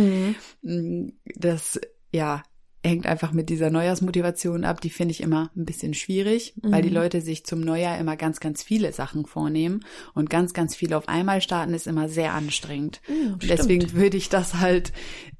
Mm, 0.62 1.10
Das, 1.36 1.80
ja, 2.12 2.44
hängt 2.84 3.06
einfach 3.06 3.34
mit 3.34 3.50
dieser 3.50 3.70
Neujahrsmotivation 3.70 4.64
ab. 4.64 4.80
Die 4.82 4.90
finde 4.90 5.12
ich 5.12 5.22
immer 5.22 5.52
ein 5.56 5.66
bisschen 5.66 5.94
schwierig, 5.94 6.54
weil 6.62 6.82
die 6.82 6.90
Leute 6.90 7.20
sich 7.22 7.46
zum 7.46 7.60
Neujahr 7.60 7.98
immer 7.98 8.16
ganz, 8.16 8.40
ganz 8.40 8.64
viele 8.64 8.94
Sachen 8.94 9.26
vornehmen 9.26 9.82
und 10.14 10.30
ganz, 10.30 10.54
ganz 10.54 10.76
viel 10.76 10.94
auf 10.94 11.08
einmal 11.10 11.42
starten 11.42 11.74
ist 11.74 11.88
immer 11.88 12.08
sehr 12.08 12.34
anstrengend. 12.34 13.02
und 13.10 13.50
deswegen 13.50 13.94
würde 13.94 14.18
ich 14.18 14.30
das 14.30 14.56
halt 14.56 14.94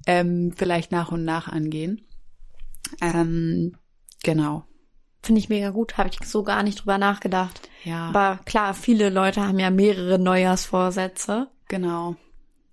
ähm, 0.06 0.54
vielleicht 0.56 0.92
nach 0.92 1.12
und 1.12 1.24
nach 1.24 1.48
angehen. 1.48 2.02
Ähm, 3.02 3.78
genau. 4.24 4.66
Finde 5.22 5.40
ich 5.40 5.50
mega 5.50 5.70
gut, 5.70 5.98
habe 5.98 6.10
ich 6.10 6.28
so 6.28 6.44
gar 6.44 6.64
nicht 6.64 6.82
drüber 6.82 6.98
nachgedacht. 6.98 7.70
Ja, 7.84 8.08
Aber 8.08 8.40
klar, 8.46 8.74
viele 8.74 9.10
Leute 9.10 9.42
haben 9.46 9.60
ja 9.60 9.70
mehrere 9.70 10.18
Neujahrsvorsätze. 10.20 11.48
genau. 11.68 12.16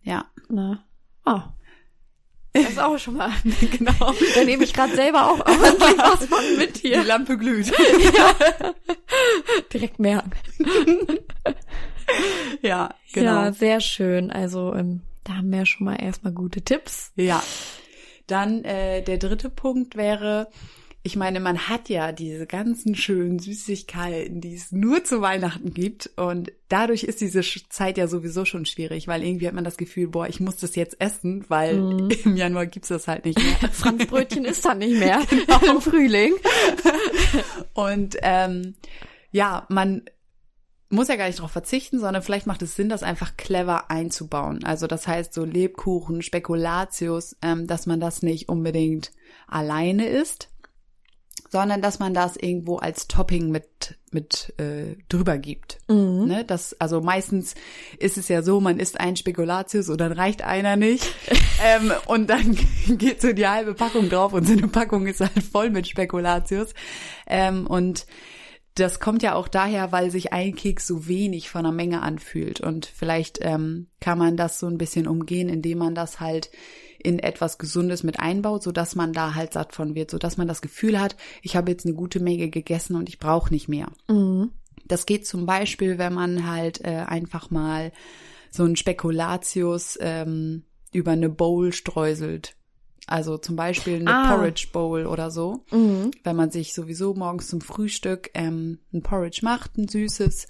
Ja. 0.02 0.26
Ne? 0.49 0.78
Oh. 1.25 1.40
Das 2.62 2.70
ist 2.70 2.78
auch 2.78 2.98
schon 2.98 3.16
mal. 3.16 3.30
genau. 3.78 4.14
Da 4.34 4.44
nehme 4.44 4.64
ich 4.64 4.72
gerade 4.72 4.94
selber 4.94 5.30
auch 5.30 5.40
ordentlich 5.46 5.98
was 5.98 6.25
von 6.26 6.56
mit 6.58 6.82
Die 6.82 6.88
hier. 6.88 7.04
Lampe 7.04 7.36
glüht. 7.36 7.72
Direkt 9.72 9.98
merken. 9.98 10.30
ja, 12.62 12.90
genau. 13.12 13.44
Ja, 13.44 13.52
sehr 13.52 13.80
schön. 13.80 14.30
Also 14.30 14.75
ähm, 14.75 15.02
da 15.25 15.36
haben 15.36 15.52
wir 15.52 15.66
schon 15.66 15.86
mal 15.86 15.96
erstmal 15.96 16.32
gute 16.32 16.62
Tipps. 16.62 17.12
Ja. 17.16 17.42
Dann 18.26 18.64
äh, 18.64 19.02
der 19.02 19.18
dritte 19.18 19.50
Punkt 19.50 19.96
wäre, 19.96 20.48
ich 21.06 21.14
meine, 21.14 21.38
man 21.38 21.68
hat 21.68 21.88
ja 21.88 22.10
diese 22.10 22.48
ganzen 22.48 22.96
schönen 22.96 23.38
Süßigkeiten, 23.38 24.40
die 24.40 24.56
es 24.56 24.72
nur 24.72 25.04
zu 25.04 25.20
Weihnachten 25.20 25.72
gibt. 25.72 26.10
Und 26.16 26.50
dadurch 26.68 27.04
ist 27.04 27.20
diese 27.20 27.42
Zeit 27.68 27.96
ja 27.96 28.08
sowieso 28.08 28.44
schon 28.44 28.66
schwierig, 28.66 29.06
weil 29.06 29.22
irgendwie 29.22 29.46
hat 29.46 29.54
man 29.54 29.62
das 29.62 29.76
Gefühl, 29.76 30.08
boah, 30.08 30.26
ich 30.26 30.40
muss 30.40 30.56
das 30.56 30.75
jetzt 30.75 31.00
essen, 31.00 31.44
weil 31.46 32.08
im 32.25 32.36
Jahr 32.36 32.66
gibt's 32.66 32.88
das 32.88 33.06
halt 33.06 33.25
nicht 33.25 33.38
mehr. 33.38 33.70
Franzbrötchen 33.72 34.44
ist 34.44 34.64
dann 34.64 34.78
nicht 34.78 34.98
mehr 34.98 35.22
im 35.70 35.80
Frühling. 35.80 36.32
Und 37.72 38.16
ähm, 38.22 38.75
ja, 39.30 39.64
man 39.68 40.02
muss 40.88 41.06
ja 41.06 41.14
gar 41.14 41.28
nicht 41.28 41.38
darauf 41.38 41.52
verzichten, 41.52 42.00
sondern 42.00 42.25
vielleicht 42.25 42.48
macht 42.48 42.62
es 42.62 42.75
Sinn, 42.75 42.88
das 42.88 43.04
einfach 43.04 43.36
clever 43.36 43.92
einzubauen. 43.92 44.64
Also 44.64 44.88
das 44.88 45.06
heißt 45.06 45.32
so 45.32 45.44
Lebkuchen, 45.44 46.22
Spekulatius, 46.22 47.36
ähm, 47.42 47.68
dass 47.68 47.86
man 47.86 48.00
das 48.00 48.22
nicht 48.22 48.48
unbedingt 48.48 49.12
alleine 49.46 50.08
isst, 50.08 50.48
sondern 51.48 51.82
dass 51.82 51.98
man 51.98 52.14
das 52.14 52.36
irgendwo 52.36 52.76
als 52.76 53.08
Topping 53.08 53.50
mit 53.50 53.98
mit 54.10 54.54
äh, 54.58 54.96
drüber 55.08 55.36
gibt. 55.36 55.78
Ne? 56.26 56.44
Das 56.44 56.74
also 56.80 57.00
meistens 57.00 57.54
ist 57.98 58.16
es 58.16 58.28
ja 58.28 58.42
so, 58.42 58.60
man 58.60 58.78
isst 58.78 58.98
einen 58.98 59.16
Spekulatius 59.16 59.88
und 59.88 60.00
dann 60.00 60.12
reicht 60.12 60.42
einer 60.42 60.76
nicht 60.76 61.06
ähm, 61.64 61.92
und 62.06 62.30
dann 62.30 62.56
geht 62.88 63.20
so 63.20 63.32
die 63.32 63.46
halbe 63.46 63.74
Packung 63.74 64.08
drauf 64.08 64.32
und 64.32 64.46
so 64.46 64.52
eine 64.52 64.68
Packung 64.68 65.06
ist 65.06 65.20
halt 65.20 65.42
voll 65.42 65.70
mit 65.70 65.86
Spekulatius 65.86 66.72
ähm, 67.26 67.66
und 67.66 68.06
das 68.76 69.00
kommt 69.00 69.22
ja 69.22 69.34
auch 69.34 69.48
daher, 69.48 69.90
weil 69.90 70.10
sich 70.10 70.32
ein 70.32 70.54
Keks 70.54 70.86
so 70.86 71.08
wenig 71.08 71.48
von 71.48 71.62
der 71.62 71.72
Menge 71.72 72.02
anfühlt. 72.02 72.60
Und 72.60 72.84
vielleicht 72.84 73.38
ähm, 73.40 73.88
kann 74.00 74.18
man 74.18 74.36
das 74.36 74.60
so 74.60 74.66
ein 74.66 74.76
bisschen 74.76 75.08
umgehen, 75.08 75.48
indem 75.48 75.78
man 75.78 75.94
das 75.94 76.20
halt 76.20 76.50
in 76.98 77.18
etwas 77.18 77.58
Gesundes 77.58 78.02
mit 78.02 78.20
einbaut, 78.20 78.62
so 78.62 78.72
dass 78.72 78.94
man 78.94 79.12
da 79.12 79.34
halt 79.34 79.52
satt 79.52 79.72
von 79.72 79.94
wird, 79.94 80.10
so 80.10 80.18
dass 80.18 80.36
man 80.36 80.48
das 80.48 80.62
Gefühl 80.62 81.00
hat, 81.00 81.16
ich 81.42 81.56
habe 81.56 81.70
jetzt 81.70 81.86
eine 81.86 81.94
gute 81.94 82.20
Menge 82.20 82.48
gegessen 82.50 82.96
und 82.96 83.08
ich 83.08 83.18
brauche 83.18 83.52
nicht 83.52 83.68
mehr. 83.68 83.88
Mhm. 84.08 84.50
Das 84.84 85.06
geht 85.06 85.26
zum 85.26 85.46
Beispiel, 85.46 85.98
wenn 85.98 86.14
man 86.14 86.46
halt 86.48 86.84
äh, 86.84 87.04
einfach 87.06 87.50
mal 87.50 87.92
so 88.50 88.64
ein 88.64 88.76
Spekulatius 88.76 89.98
ähm, 90.00 90.64
über 90.92 91.12
eine 91.12 91.28
Bowl 91.28 91.72
streuselt. 91.72 92.54
Also 93.06 93.38
zum 93.38 93.54
Beispiel 93.54 93.96
eine 93.96 94.10
Ah. 94.12 94.34
Porridge 94.36 94.68
Bowl 94.72 95.06
oder 95.06 95.30
so. 95.30 95.64
Mhm. 95.70 96.10
Wenn 96.24 96.36
man 96.36 96.50
sich 96.50 96.74
sowieso 96.74 97.14
morgens 97.14 97.48
zum 97.48 97.60
Frühstück 97.60 98.30
ähm, 98.34 98.80
ein 98.92 99.02
Porridge 99.02 99.40
macht, 99.42 99.78
ein 99.78 99.86
süßes, 99.86 100.48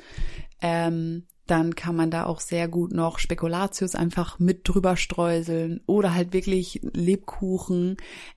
ähm, 0.63 1.27
dann 1.47 1.75
kann 1.77 1.95
man 1.97 2.11
da 2.11 2.27
auch 2.27 2.41
sehr 2.41 2.69
gut 2.69 2.93
noch 2.93 3.19
Spekulatius 3.19 3.95
einfach 3.95 4.39
mit 4.39 4.69
drüber 4.69 4.97
streuseln 4.97 5.81
oder 5.87 6.15
halt 6.15 6.33
wirklich 6.33 6.81
Lebkuchen, 6.93 7.97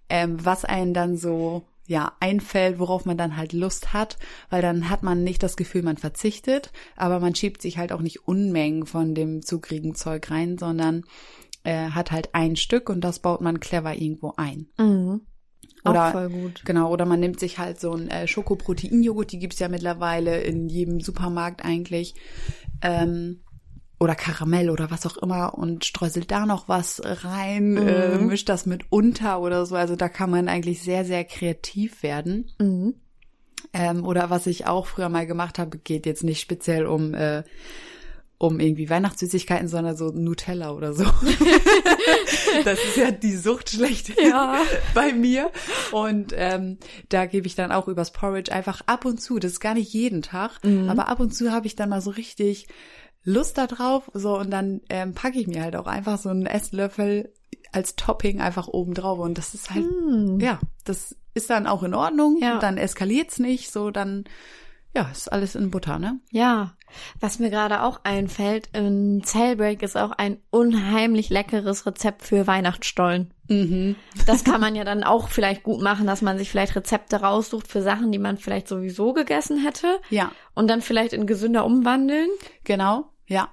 ähm, 0.10 0.38
was 0.44 0.66
einen 0.66 0.94
dann 0.94 1.18
so 1.18 1.64
ja 1.88 2.12
einfällt, 2.20 2.78
worauf 2.78 3.06
man 3.06 3.18
dann 3.18 3.36
halt 3.36 3.52
Lust 3.52 3.94
hat, 3.94 4.18
weil 4.52 4.62
dann 4.62 4.90
hat 4.92 5.02
man 5.02 5.24
nicht 5.24 5.42
das 5.42 5.58
Gefühl, 5.58 5.82
man 5.82 5.98
verzichtet, 5.98 6.72
aber 6.96 7.20
man 7.20 7.34
schiebt 7.34 7.62
sich 7.64 7.80
halt 7.80 7.92
auch 7.92 8.02
nicht 8.02 8.28
Unmengen 8.28 8.86
von 8.86 9.16
dem 9.16 9.42
zugrigen 9.42 9.96
Zeug 9.96 10.30
rein, 10.30 10.60
sondern 10.60 11.04
äh, 11.64 11.90
hat 11.90 12.12
halt 12.12 12.30
ein 12.36 12.56
Stück 12.56 12.90
und 12.90 13.02
das 13.02 13.20
baut 13.20 13.42
man 13.42 13.60
clever 13.60 13.96
irgendwo 13.96 14.34
ein. 14.38 14.68
Mhm. 14.78 15.22
Oder- 15.86 16.08
Auch 16.08 16.12
voll 16.12 16.30
gut. 16.30 16.62
Genau, 16.66 16.92
oder 16.92 17.06
man 17.06 17.20
nimmt 17.22 17.40
sich 17.40 17.58
halt 17.58 17.80
so 17.80 17.94
ein 17.94 18.10
äh, 18.10 18.28
Schokoproteinjoghurt, 18.28 19.32
die 19.32 19.40
gibt's 19.40 19.60
ja 19.60 19.68
mittlerweile 19.70 20.42
in 20.42 20.68
jedem 20.70 21.00
Supermarkt 21.00 21.64
eigentlich. 21.66 22.16
Ähm, 22.82 23.42
oder 24.00 24.16
Karamell 24.16 24.70
oder 24.70 24.92
was 24.92 25.06
auch 25.06 25.18
immer 25.18 25.58
und 25.58 25.84
streuselt 25.84 26.32
da 26.32 26.46
noch 26.46 26.70
was 26.70 27.02
rein, 27.04 27.76
äh, 27.78 28.18
Mhm. 28.18 28.28
mischt 28.28 28.48
das 28.48 28.66
mit 28.66 28.86
unter 28.92 29.42
oder 29.42 29.66
so. 29.66 29.76
Also 29.76 29.96
da 29.98 30.08
kann 30.08 30.30
man 30.30 30.48
eigentlich 30.48 30.82
sehr, 30.82 31.04
sehr 31.04 31.26
kreativ 31.26 32.02
werden. 32.02 32.50
Mhm. 32.60 32.96
Ähm, 33.74 34.06
oder 34.06 34.30
was 34.30 34.48
ich 34.48 34.68
auch 34.68 34.88
früher 34.88 35.10
mal 35.10 35.28
gemacht 35.28 35.60
habe, 35.60 35.78
geht 35.78 36.06
jetzt 36.06 36.24
nicht 36.24 36.40
speziell 36.40 36.86
um 36.86 37.14
äh, 37.14 37.44
um 38.40 38.60
irgendwie 38.60 38.90
Weihnachtssüßigkeiten, 38.90 39.68
sondern 39.68 39.96
so 39.98 40.10
Nutella 40.12 40.72
oder 40.72 40.94
so. 40.94 41.04
das 42.66 42.80
ist 42.80 42.98
ja 42.98 43.12
die 43.12 43.36
Sucht 43.36 43.70
schlecht 43.70 44.12
Ja. 44.22 44.62
bei 44.94 45.14
mir. 45.14 45.52
Und 45.92 46.34
ähm, 46.36 46.78
da 47.10 47.26
gebe 47.26 47.48
ich 47.48 47.56
dann 47.56 47.72
auch 47.72 47.88
übers 47.88 48.12
Porridge 48.12 48.52
einfach 48.52 48.82
ab 48.86 49.06
und 49.06 49.22
zu, 49.22 49.40
das 49.40 49.54
ist 49.54 49.60
gar 49.60 49.74
nicht 49.74 49.94
jeden 49.94 50.22
Tag, 50.22 50.64
Mhm. 50.64 50.90
aber 50.90 51.08
ab 51.10 51.20
und 51.20 51.34
zu 51.36 51.52
habe 51.52 51.68
ich 51.68 51.76
dann 51.76 51.90
mal 51.90 52.02
so 52.02 52.12
richtig 52.12 52.68
Lust 53.24 53.58
da 53.58 53.68
drauf. 53.68 54.10
So, 54.14 54.38
und 54.40 54.50
dann 54.52 54.82
ähm, 54.90 55.14
packe 55.14 55.38
ich 55.40 55.48
mir 55.48 55.62
halt 55.62 55.76
auch 55.76 55.88
einfach 55.88 56.18
so 56.18 56.30
einen 56.30 56.46
Esslöffel 56.46 57.34
als 57.72 57.96
Topping 57.96 58.40
einfach 58.42 58.68
oben 58.68 58.94
drauf. 58.94 59.20
Und 59.20 59.38
das 59.38 59.54
ist 59.54 59.70
halt, 59.70 59.86
Mhm. 59.86 60.40
ja, 60.40 60.60
das 60.86 61.16
ist 61.34 61.50
dann 61.50 61.68
auch 61.68 61.84
in 61.84 61.94
Ordnung. 61.94 62.38
Ja. 62.42 62.58
Dann 62.60 62.78
eskaliert's 62.78 63.38
nicht. 63.40 63.72
So, 63.72 63.92
dann, 63.92 64.24
ja, 64.96 65.10
ist 65.12 65.32
alles 65.32 65.56
in 65.56 65.70
Butter, 65.72 66.00
ne? 66.00 66.20
Ja, 66.32 66.76
was 67.20 67.38
mir 67.40 67.50
gerade 67.52 67.84
auch 67.84 68.00
einfällt, 68.04 68.70
in 68.74 69.22
Cellbreak 69.24 69.84
ist 69.84 69.96
auch 69.96 70.12
ein 70.12 70.38
unheimlich 70.50 71.30
leckeres 71.30 71.86
Rezept 71.86 72.24
für 72.24 72.48
Weihnachtsstollen. 72.48 73.32
Mhm. 73.48 73.96
Das 74.26 74.44
kann 74.44 74.60
man 74.62 74.76
ja 74.76 74.84
dann 74.84 75.04
auch 75.04 75.30
vielleicht 75.30 75.64
gut 75.64 75.82
machen, 75.82 76.08
dass 76.08 76.22
man 76.22 76.38
sich 76.38 76.50
vielleicht 76.50 76.76
Rezepte 76.76 77.18
raussucht 77.18 77.68
für 77.68 77.82
Sachen, 77.82 78.12
die 78.12 78.18
man 78.20 78.38
vielleicht 78.38 78.68
sowieso 78.68 79.14
gegessen 79.14 79.64
hätte 79.64 80.00
Ja, 80.10 80.32
und 80.56 80.68
dann 80.68 80.82
vielleicht 80.82 81.14
in 81.14 81.28
gesünder 81.28 81.66
umwandeln. 81.66 82.30
Genau, 82.64 83.12
ja. 83.28 83.50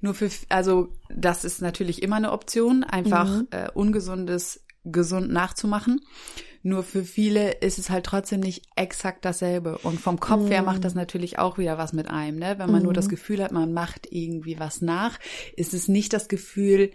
Nur 0.00 0.14
für, 0.14 0.28
also 0.48 0.88
das 1.08 1.44
ist 1.44 1.62
natürlich 1.62 2.02
immer 2.02 2.16
eine 2.16 2.32
Option, 2.32 2.82
einfach 2.82 3.28
Mhm. 3.28 3.48
äh, 3.52 3.68
ungesundes 3.72 4.64
gesund 4.84 5.30
nachzumachen. 5.32 6.00
Nur 6.62 6.82
für 6.82 7.04
viele 7.04 7.52
ist 7.52 7.78
es 7.78 7.88
halt 7.88 8.04
trotzdem 8.04 8.40
nicht 8.40 8.64
exakt 8.76 9.24
dasselbe. 9.24 9.78
Und 9.78 9.98
vom 9.98 10.20
Kopf 10.20 10.50
her 10.50 10.62
macht 10.62 10.84
das 10.84 10.94
natürlich 10.94 11.38
auch 11.38 11.56
wieder 11.56 11.78
was 11.78 11.92
mit 11.94 12.08
einem. 12.08 12.38
Ne? 12.38 12.58
Wenn 12.58 12.70
man 12.70 12.82
nur 12.82 12.92
das 12.92 13.08
Gefühl 13.08 13.42
hat, 13.42 13.50
man 13.50 13.72
macht 13.72 14.08
irgendwie 14.10 14.58
was 14.60 14.82
nach, 14.82 15.18
ist 15.56 15.72
es 15.72 15.88
nicht 15.88 16.12
das 16.12 16.28
Gefühl, 16.28 16.90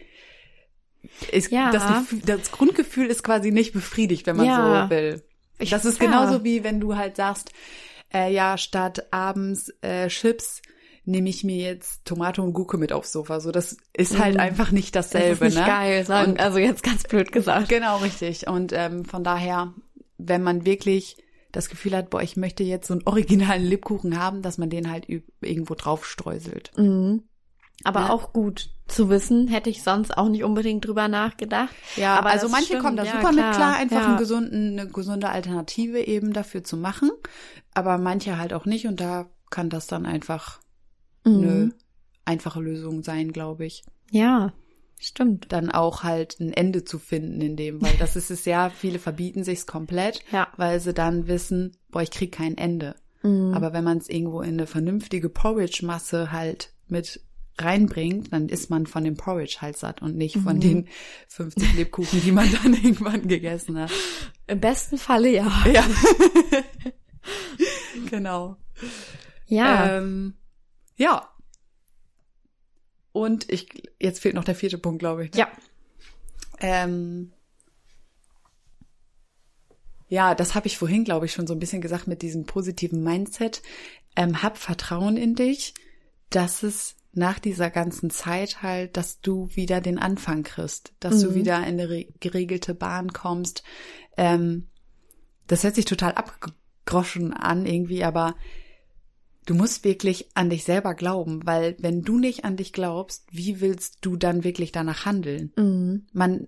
ist, 1.31 1.51
Ja. 1.51 1.71
das, 1.71 1.87
Gefühl, 1.87 2.19
das 2.25 2.51
Grundgefühl 2.51 3.07
ist 3.07 3.23
quasi 3.23 3.51
nicht 3.51 3.73
befriedigt, 3.73 4.25
wenn 4.27 4.37
man 4.37 4.45
Ja. 4.45 4.83
so 4.85 4.89
will. 4.91 5.23
Ich- 5.59 5.69
das 5.71 5.85
ist 5.85 5.99
ja. 5.99 6.05
genauso 6.07 6.43
wie 6.43 6.63
wenn 6.63 6.79
du 6.79 6.95
halt 6.95 7.15
sagst, 7.15 7.51
äh, 8.13 8.31
ja, 8.31 8.57
statt 8.57 9.07
abends 9.11 9.73
äh, 9.81 10.07
Chips 10.09 10.61
nehme 11.05 11.29
ich 11.29 11.43
mir 11.43 11.57
jetzt 11.57 12.03
Tomate 12.05 12.41
und 12.41 12.53
Gurke 12.53 12.77
mit 12.77 12.91
aufs 12.91 13.11
Sofa. 13.11 13.39
So, 13.39 13.51
das 13.51 13.77
ist 13.93 14.17
halt 14.19 14.37
einfach 14.37 14.71
nicht 14.71 14.95
Das 14.95 15.09
dasselbe, 15.11 15.45
ist 15.47 15.53
nicht 15.55 15.61
ne? 15.65 15.67
geil, 15.71 16.05
sagen, 16.05 16.31
Und- 16.33 16.39
also 16.39 16.57
jetzt 16.57 16.83
ganz 16.83 17.03
blöd 17.03 17.31
gesagt. 17.31 17.69
Genau, 17.69 17.97
richtig. 17.97 18.47
Und 18.47 18.73
ähm, 18.73 19.05
von 19.05 19.23
daher, 19.23 19.73
wenn 20.17 20.41
man 20.43 20.65
wirklich 20.65 21.17
das 21.51 21.69
Gefühl 21.69 21.95
hat, 21.95 22.09
boah, 22.09 22.21
ich 22.21 22.35
möchte 22.37 22.63
jetzt 22.63 22.87
so 22.87 22.93
einen 22.95 23.03
originalen 23.05 23.63
Lebkuchen 23.63 24.19
haben, 24.19 24.41
dass 24.41 24.57
man 24.57 24.69
den 24.69 24.91
halt 24.91 25.07
irgendwo 25.41 25.75
drauf 25.75 26.05
streuselt. 26.05 26.71
Mhm. 26.75 27.23
Aber 27.83 28.01
Ja. 28.01 28.09
auch 28.09 28.33
gut 28.33 28.69
zu 28.87 29.09
wissen, 29.09 29.47
hätte 29.47 29.69
ich 29.69 29.83
sonst 29.83 30.17
auch 30.17 30.29
nicht 30.29 30.43
unbedingt 30.43 30.85
drüber 30.85 31.07
nachgedacht. 31.07 31.73
Ja, 31.97 32.17
aber 32.17 32.29
also 32.29 32.45
das 32.45 32.51
manche 32.51 32.65
stimmt, 32.67 32.81
kommen 32.83 32.97
da 32.97 33.03
ja, 33.03 33.11
super 33.11 33.31
mit 33.31 33.51
klar, 33.53 33.75
einfach 33.75 34.01
ja. 34.01 34.05
einen 34.07 34.17
gesunden, 34.17 34.79
eine 34.79 34.89
gesunde 34.89 35.29
Alternative 35.29 35.99
eben 36.01 36.33
dafür 36.33 36.63
zu 36.63 36.77
machen. 36.77 37.11
Aber 37.73 37.97
manche 37.97 38.37
halt 38.37 38.53
auch 38.53 38.65
nicht 38.65 38.87
und 38.87 38.99
da 39.01 39.27
kann 39.49 39.69
das 39.69 39.87
dann 39.87 40.05
einfach 40.05 40.59
Mhm. 41.25 41.43
eine 41.43 41.71
einfache 42.25 42.61
Lösung 42.61 43.03
sein, 43.03 43.31
glaube 43.33 43.65
ich. 43.65 43.83
Ja, 44.11 44.53
stimmt. 44.99 45.51
Dann 45.51 45.69
auch 45.71 46.03
halt 46.03 46.39
ein 46.39 46.53
Ende 46.53 46.83
zu 46.85 46.99
finden 46.99 47.41
in 47.41 47.55
dem, 47.55 47.81
weil 47.81 47.95
das 47.99 48.15
ist 48.15 48.31
es 48.31 48.45
ja, 48.45 48.69
viele 48.69 48.99
verbieten 48.99 49.43
sich's 49.43 49.67
komplett, 49.67 50.21
Ja. 50.31 50.47
weil 50.57 50.79
sie 50.79 50.93
dann 50.93 51.27
wissen, 51.27 51.75
boah, 51.91 52.01
ich 52.01 52.11
krieg 52.11 52.31
kein 52.31 52.57
Ende. 52.57 52.95
Mhm. 53.23 53.53
Aber 53.53 53.73
wenn 53.73 53.83
man 53.83 53.97
es 53.97 54.09
irgendwo 54.09 54.41
in 54.41 54.53
eine 54.53 54.67
vernünftige 54.67 55.29
Porridge-Masse 55.29 56.31
halt 56.31 56.71
mit 56.87 57.21
reinbringt, 57.57 58.33
dann 58.33 58.49
ist 58.49 58.69
man 58.69 58.85
von 58.85 59.05
dem 59.05 59.15
Porridge 59.15 59.57
halt 59.61 59.77
satt 59.77 60.01
und 60.01 60.17
nicht 60.17 60.37
von 60.37 60.57
Mhm. 60.57 60.61
den 60.61 60.87
50 61.29 61.73
Lebkuchen, 61.75 62.21
die 62.21 62.31
man 62.33 62.49
dann 62.61 62.73
irgendwann 62.73 63.27
gegessen 63.27 63.79
hat. 63.79 63.91
Im 64.47 64.59
besten 64.59 64.97
Falle 64.97 65.29
ja. 65.29 65.51
Ja. 65.71 65.85
genau. 68.09 68.57
Ja. 69.47 69.97
Ähm, 69.97 70.33
ja. 70.95 71.29
Und 73.11 73.49
ich, 73.49 73.69
jetzt 73.99 74.19
fehlt 74.21 74.35
noch 74.35 74.43
der 74.43 74.55
vierte 74.55 74.77
Punkt, 74.77 74.99
glaube 74.99 75.25
ich. 75.25 75.31
ne? 75.33 75.39
ja. 75.39 75.47
Ähm, 76.59 77.31
ja, 80.07 80.35
das 80.35 80.53
habe 80.55 80.67
ich 80.67 80.77
vorhin, 80.77 81.03
glaube 81.03 81.25
ich, 81.25 81.33
schon 81.33 81.47
so 81.47 81.53
ein 81.53 81.59
bisschen 81.59 81.81
gesagt 81.81 82.07
mit 82.07 82.21
diesem 82.21 82.45
positiven 82.45 83.03
Mindset. 83.03 83.61
Ähm, 84.15 84.43
hab 84.43 84.57
Vertrauen 84.57 85.17
in 85.17 85.35
dich, 85.35 85.73
dass 86.29 86.63
es 86.63 86.95
nach 87.13 87.39
dieser 87.39 87.69
ganzen 87.69 88.09
Zeit 88.09 88.61
halt, 88.61 88.97
dass 88.97 89.21
du 89.21 89.49
wieder 89.55 89.81
den 89.81 89.97
Anfang 89.97 90.43
kriegst, 90.43 90.93
dass 90.99 91.21
du 91.21 91.31
Mhm. 91.31 91.35
wieder 91.35 91.57
in 91.59 91.63
eine 91.79 91.89
re- 91.89 92.07
geregelte 92.19 92.75
Bahn 92.75 93.13
kommst. 93.13 93.63
Ähm, 94.17 94.67
das 95.47 95.63
hört 95.63 95.75
sich 95.75 95.85
total 95.85 96.13
abgegroschen 96.13 97.33
an 97.33 97.65
irgendwie, 97.65 98.03
aber 98.03 98.35
du 99.45 99.53
musst 99.53 99.83
wirklich 99.83 100.29
an 100.33 100.49
dich 100.49 100.63
selber 100.63 100.93
glauben, 100.95 101.45
weil 101.45 101.75
wenn 101.79 102.01
du 102.01 102.17
nicht 102.17 102.45
an 102.45 102.57
dich 102.57 102.73
glaubst, 102.73 103.25
wie 103.31 103.61
willst 103.61 103.99
du 104.01 104.17
dann 104.17 104.43
wirklich 104.43 104.71
danach 104.71 105.05
handeln? 105.05 105.53
Mhm. 105.55 106.07
man, 106.13 106.47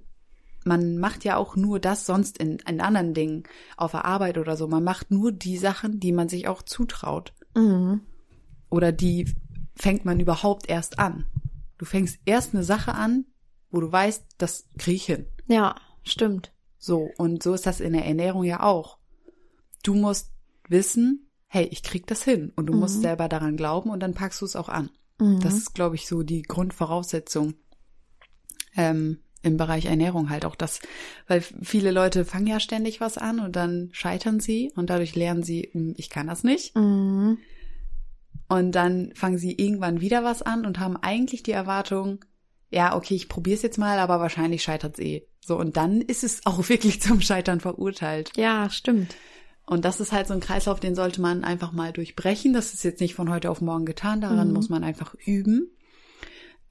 man 0.65 0.97
macht 0.97 1.23
ja 1.23 1.37
auch 1.37 1.55
nur 1.55 1.79
das 1.79 2.05
sonst 2.05 2.37
in, 2.37 2.57
in 2.67 2.81
anderen 2.81 3.13
Dingen, 3.13 3.43
auf 3.77 3.91
der 3.91 4.05
Arbeit 4.05 4.37
oder 4.37 4.57
so. 4.57 4.67
Man 4.67 4.83
macht 4.83 5.11
nur 5.11 5.31
die 5.31 5.57
Sachen, 5.57 5.99
die 5.99 6.11
man 6.11 6.27
sich 6.27 6.47
auch 6.47 6.61
zutraut. 6.61 7.33
Mhm. 7.55 8.01
Oder 8.69 8.91
die 8.91 9.33
fängt 9.75 10.03
man 10.03 10.19
überhaupt 10.19 10.69
erst 10.69 10.99
an. 10.99 11.25
Du 11.77 11.85
fängst 11.85 12.19
erst 12.25 12.53
eine 12.53 12.63
Sache 12.63 12.93
an, 12.95 13.25
wo 13.71 13.79
du 13.79 13.91
weißt, 13.91 14.25
das 14.37 14.67
krieg 14.77 14.95
ich 14.95 15.05
hin. 15.05 15.27
Ja, 15.47 15.75
stimmt. 16.03 16.51
So, 16.77 17.09
und 17.17 17.43
so 17.43 17.53
ist 17.53 17.65
das 17.65 17.79
in 17.79 17.93
der 17.93 18.05
Ernährung 18.05 18.43
ja 18.43 18.61
auch. 18.61 18.97
Du 19.83 19.93
musst 19.93 20.31
wissen, 20.67 21.26
hey, 21.47 21.67
ich 21.71 21.83
krieg 21.83 22.07
das 22.07 22.23
hin. 22.23 22.51
Und 22.55 22.67
du 22.67 22.73
musst 22.73 23.01
selber 23.01 23.27
daran 23.27 23.57
glauben 23.57 23.89
und 23.89 24.01
dann 24.01 24.13
packst 24.13 24.41
du 24.41 24.45
es 24.45 24.55
auch 24.55 24.69
an. 24.69 24.89
Mhm. 25.19 25.39
Das 25.39 25.55
ist, 25.55 25.73
glaube 25.73 25.95
ich, 25.95 26.07
so 26.07 26.23
die 26.23 26.43
Grundvoraussetzung 26.43 27.55
ähm, 28.75 29.19
im 29.41 29.57
Bereich 29.57 29.85
Ernährung 29.85 30.29
halt 30.29 30.45
auch 30.45 30.55
das, 30.55 30.79
weil 31.27 31.41
viele 31.41 31.91
Leute 31.91 32.25
fangen 32.25 32.47
ja 32.47 32.59
ständig 32.59 33.01
was 33.01 33.17
an 33.17 33.39
und 33.39 33.55
dann 33.55 33.89
scheitern 33.91 34.39
sie 34.39 34.71
und 34.75 34.89
dadurch 34.89 35.15
lernen 35.15 35.43
sie, 35.43 35.69
hm, 35.71 35.93
ich 35.97 36.09
kann 36.09 36.27
das 36.27 36.43
nicht. 36.43 36.75
Mhm. 36.75 37.37
Und 38.49 38.71
dann 38.73 39.11
fangen 39.13 39.37
sie 39.37 39.53
irgendwann 39.53 40.01
wieder 40.01 40.23
was 40.23 40.41
an 40.41 40.65
und 40.65 40.79
haben 40.79 40.97
eigentlich 40.97 41.43
die 41.43 41.51
Erwartung, 41.51 42.23
ja, 42.69 42.95
okay, 42.95 43.15
ich 43.15 43.29
probiere 43.29 43.55
es 43.55 43.61
jetzt 43.61 43.77
mal, 43.77 43.99
aber 43.99 44.19
wahrscheinlich 44.19 44.63
scheitert 44.63 44.97
es 44.97 45.05
eh. 45.05 45.27
So, 45.39 45.57
und 45.57 45.77
dann 45.77 46.01
ist 46.01 46.23
es 46.23 46.41
auch 46.45 46.67
wirklich 46.69 47.01
zum 47.01 47.21
Scheitern 47.21 47.59
verurteilt. 47.59 48.31
Ja, 48.35 48.69
stimmt. 48.69 49.15
Und 49.67 49.83
das 49.83 49.99
ist 49.99 50.13
halt 50.13 50.27
so 50.27 50.33
ein 50.33 50.39
Kreislauf, 50.39 50.79
den 50.79 50.95
sollte 50.95 51.19
man 51.19 51.43
einfach 51.43 51.73
mal 51.73 51.91
durchbrechen. 51.91 52.53
Das 52.53 52.73
ist 52.73 52.83
jetzt 52.83 53.01
nicht 53.01 53.15
von 53.15 53.29
heute 53.29 53.51
auf 53.51 53.59
morgen 53.59 53.85
getan. 53.85 54.21
Daran 54.21 54.47
mhm. 54.47 54.53
muss 54.53 54.69
man 54.69 54.83
einfach 54.83 55.13
üben. 55.25 55.69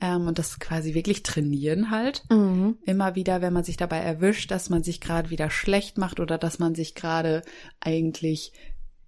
Ähm, 0.00 0.26
und 0.26 0.38
das 0.38 0.58
quasi 0.58 0.94
wirklich 0.94 1.22
trainieren 1.22 1.90
halt. 1.90 2.24
Mhm. 2.30 2.78
Immer 2.86 3.14
wieder, 3.14 3.42
wenn 3.42 3.52
man 3.52 3.64
sich 3.64 3.76
dabei 3.76 3.98
erwischt, 3.98 4.50
dass 4.50 4.70
man 4.70 4.82
sich 4.82 5.02
gerade 5.02 5.28
wieder 5.28 5.50
schlecht 5.50 5.98
macht 5.98 6.20
oder 6.20 6.38
dass 6.38 6.58
man 6.58 6.74
sich 6.74 6.94
gerade 6.94 7.42
eigentlich 7.80 8.52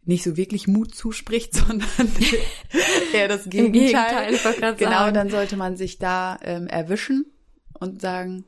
nicht 0.04 0.23
so 0.23 0.37
wirklich 0.37 0.68
Mut 0.68 0.95
zuspricht, 0.95 1.54
sondern 1.54 1.88
eher 3.14 3.28
das 3.28 3.49
Gegenteil. 3.49 4.33
Gegenteil 4.33 4.75
genau, 4.76 4.90
sagen. 4.90 5.14
dann 5.14 5.30
sollte 5.30 5.57
man 5.57 5.78
sich 5.78 5.99
da 5.99 6.38
ähm, 6.42 6.66
erwischen 6.66 7.25
und 7.73 8.02
sagen, 8.02 8.45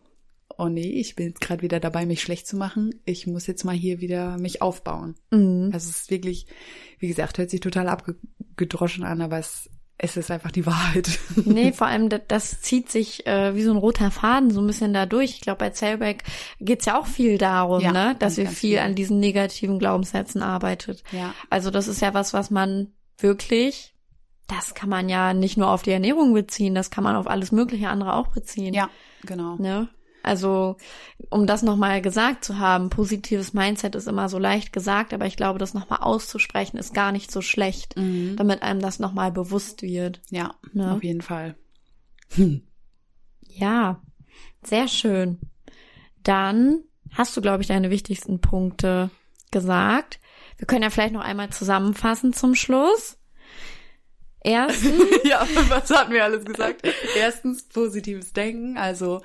oh 0.61 0.69
nee, 0.69 1.01
ich 1.01 1.17
bin 1.17 1.29
jetzt 1.29 1.41
gerade 1.41 1.63
wieder 1.63 1.81
dabei, 1.81 2.07
mich 2.07 2.23
schlecht 2.23 2.47
zu 2.47 2.57
machen. 2.57 2.95
Ich 3.05 3.27
muss 3.27 3.47
jetzt 3.47 3.65
mal 3.65 3.75
hier 3.75 4.01
wieder 4.01 4.39
mich 4.39 4.63
aufbauen. 4.63 5.15
Mhm. 5.31 5.71
Also 5.73 5.89
es 5.89 6.03
ist 6.03 6.11
wirklich, 6.11 6.47
wie 6.99 7.09
gesagt, 7.09 7.39
hört 7.39 7.51
sich 7.51 7.61
total 7.61 7.89
abgedroschen 7.89 9.05
an, 9.05 9.21
aber 9.21 9.39
es 9.39 9.71
es 10.03 10.17
ist 10.17 10.31
einfach 10.31 10.51
die 10.51 10.67
Wahrheit. 10.67 11.19
Nee, 11.45 11.73
vor 11.73 11.87
allem 11.87 12.09
das, 12.09 12.23
das 12.27 12.61
zieht 12.63 12.91
sich 12.91 13.27
äh, 13.27 13.55
wie 13.55 13.63
so 13.63 13.71
ein 13.71 13.77
roter 13.77 14.11
Faden 14.11 14.51
so 14.51 14.61
ein 14.61 14.67
bisschen 14.67 14.95
da 14.95 15.07
durch. 15.07 15.33
Ich 15.33 15.41
glaube, 15.41 15.59
bei 15.59 15.71
Zellback 15.71 16.25
geht's 16.59 16.87
ja 16.87 16.99
auch 16.99 17.07
viel 17.07 17.39
darum, 17.39 17.81
ja, 17.81 17.93
ne, 17.93 18.17
dass 18.19 18.37
wir 18.37 18.47
viel, 18.47 18.55
viel 18.55 18.79
an 18.79 18.95
diesen 18.95 19.21
negativen 19.21 19.79
Glaubenssätzen 19.79 20.43
arbeitet. 20.43 21.03
Ja. 21.13 21.35
Also 21.51 21.71
das 21.71 21.87
ist 21.87 22.01
ja 22.01 22.15
was, 22.15 22.33
was 22.33 22.51
man 22.51 22.93
wirklich, 23.19 23.95
das 24.47 24.75
kann 24.75 24.89
man 24.89 25.09
ja 25.09 25.35
nicht 25.35 25.59
nur 25.59 25.69
auf 25.69 25.83
die 25.83 25.93
Ernährung 25.93 26.33
beziehen, 26.33 26.75
das 26.75 26.91
kann 26.91 27.05
man 27.05 27.17
auf 27.17 27.27
alles 27.27 27.53
mögliche 27.53 27.89
andere 27.91 28.15
auch 28.15 28.29
beziehen. 28.29 28.73
Ja, 28.73 28.89
genau. 29.25 29.57
Ne? 29.57 29.89
Also, 30.23 30.77
um 31.31 31.47
das 31.47 31.63
nochmal 31.63 32.03
gesagt 32.03 32.45
zu 32.45 32.59
haben, 32.59 32.91
positives 32.91 33.55
Mindset 33.55 33.95
ist 33.95 34.09
immer 34.09 34.29
so 34.29 34.39
leicht 34.39 34.73
gesagt, 34.73 35.15
aber 35.15 35.27
ich 35.27 35.37
glaube, 35.37 35.59
das 35.59 35.75
nochmal 35.75 36.01
auszusprechen 36.01 36.77
ist 36.77 36.95
gar 36.95 37.13
nicht 37.13 37.31
so 37.31 37.41
schlecht, 37.41 37.97
mhm. 37.97 38.37
damit 38.37 38.63
einem 38.63 38.81
das 38.81 38.99
nochmal 38.99 39.33
bewusst 39.33 39.83
wird. 39.83 40.21
Ja, 40.31 40.55
ne? 40.73 40.93
auf 40.93 41.03
jeden 41.03 41.23
Fall. 41.23 41.57
Hm. 42.35 42.63
Ja, 43.53 44.01
sehr 44.63 44.87
schön. 44.87 45.41
Dann 46.23 46.85
hast 47.13 47.37
du, 47.37 47.41
glaube 47.41 47.63
ich, 47.63 47.67
deine 47.67 47.91
wichtigsten 47.91 48.41
Punkte 48.41 49.11
gesagt. 49.51 50.21
Wir 50.57 50.69
können 50.69 50.85
ja 50.85 50.91
vielleicht 50.91 51.15
noch 51.15 51.25
einmal 51.25 51.51
zusammenfassen 51.51 52.33
zum 52.33 52.55
Schluss. 52.55 53.19
Erstens. 54.43 55.03
ja, 55.25 55.47
was 55.69 55.91
hatten 55.91 56.13
wir 56.13 56.25
alles 56.25 56.45
gesagt? 56.45 56.87
Erstens 57.17 57.65
positives 57.69 58.33
Denken, 58.33 58.79
also 58.79 59.21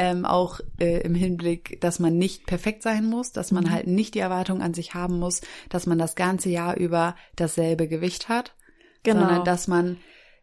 ähm, 0.00 0.24
auch 0.24 0.60
äh, 0.78 1.02
im 1.02 1.14
Hinblick, 1.14 1.78
dass 1.82 1.98
man 1.98 2.16
nicht 2.16 2.46
perfekt 2.46 2.82
sein 2.82 3.04
muss, 3.04 3.32
dass 3.32 3.52
man 3.52 3.64
mhm. 3.64 3.70
halt 3.70 3.86
nicht 3.86 4.14
die 4.14 4.20
Erwartung 4.20 4.62
an 4.62 4.72
sich 4.72 4.94
haben 4.94 5.18
muss, 5.18 5.42
dass 5.68 5.84
man 5.84 5.98
das 5.98 6.14
ganze 6.14 6.48
Jahr 6.48 6.78
über 6.78 7.16
dasselbe 7.36 7.86
Gewicht 7.86 8.30
hat, 8.30 8.56
genau. 9.02 9.20
sondern 9.20 9.44
dass 9.44 9.68
man, 9.68 9.98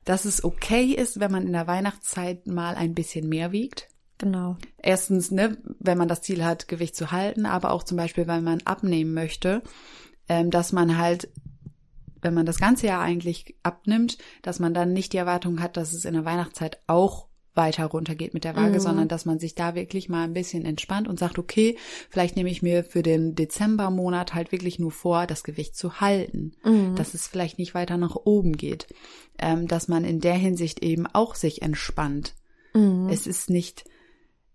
dass 0.06 0.26
es 0.26 0.44
okay 0.44 0.92
ist, 0.92 1.20
wenn 1.20 1.32
man 1.32 1.48
in 1.48 1.54
der 1.54 1.66
Weihnachtszeit 1.66 2.46
mal 2.46 2.76
ein 2.76 2.94
bisschen 2.94 3.28
mehr 3.28 3.52
wiegt. 3.52 3.88
Genau. 4.20 4.58
Erstens, 4.78 5.32
ne, 5.32 5.58
wenn 5.80 5.98
man 5.98 6.08
das 6.08 6.22
Ziel 6.22 6.46
hat, 6.46 6.68
Gewicht 6.68 6.96
zu 6.96 7.12
halten, 7.12 7.48
aber 7.48 7.72
auch 7.72 7.82
zum 7.82 7.98
Beispiel, 7.98 8.28
wenn 8.28 8.44
man 8.44 8.62
abnehmen 8.62 9.16
möchte, 9.16 9.64
ähm, 10.30 10.52
dass 10.52 10.72
man 10.72 11.00
halt 11.00 11.30
wenn 12.20 12.34
man 12.34 12.48
das 12.48 12.58
ganze 12.58 12.88
Jahr 12.88 13.02
eigentlich 13.02 13.56
abnimmt, 13.62 14.18
dass 14.42 14.60
man 14.60 14.74
dann 14.74 14.92
nicht 14.92 15.14
die 15.14 15.18
Erwartung 15.18 15.62
hat, 15.62 15.78
dass 15.78 15.94
es 15.94 16.04
in 16.04 16.16
der 16.16 16.26
Weihnachtszeit 16.26 16.80
auch 16.88 17.28
weiter 17.58 17.86
runtergeht 17.86 18.34
mit 18.34 18.44
der 18.44 18.56
Waage, 18.56 18.76
mhm. 18.76 18.80
sondern 18.80 19.08
dass 19.08 19.26
man 19.26 19.40
sich 19.40 19.56
da 19.56 19.76
wirklich 19.76 20.08
mal 20.08 20.24
ein 20.24 20.34
bisschen 20.34 20.64
entspannt 20.64 21.08
und 21.08 21.20
sagt, 21.20 21.38
okay, 21.40 21.78
vielleicht 22.10 22.36
nehme 22.36 22.50
ich 22.50 22.62
mir 22.62 22.84
für 22.84 23.02
den 23.02 23.36
Dezembermonat 23.36 24.34
halt 24.34 24.52
wirklich 24.52 24.80
nur 24.80 24.92
vor, 24.92 25.28
das 25.28 25.44
Gewicht 25.44 25.76
zu 25.76 26.00
halten, 26.00 26.54
mhm. 26.64 26.96
dass 26.96 27.14
es 27.14 27.28
vielleicht 27.28 27.60
nicht 27.60 27.74
weiter 27.74 27.98
nach 27.98 28.16
oben 28.16 28.54
geht, 28.54 28.88
ähm, 29.40 29.68
dass 29.68 29.88
man 29.88 30.06
in 30.06 30.22
der 30.22 30.36
Hinsicht 30.36 30.82
eben 30.84 31.08
auch 31.08 31.36
sich 31.36 31.62
entspannt. 31.64 32.36
Mhm. 32.74 33.10
Es 33.10 33.28
ist 33.28 33.50
nicht 33.50 33.84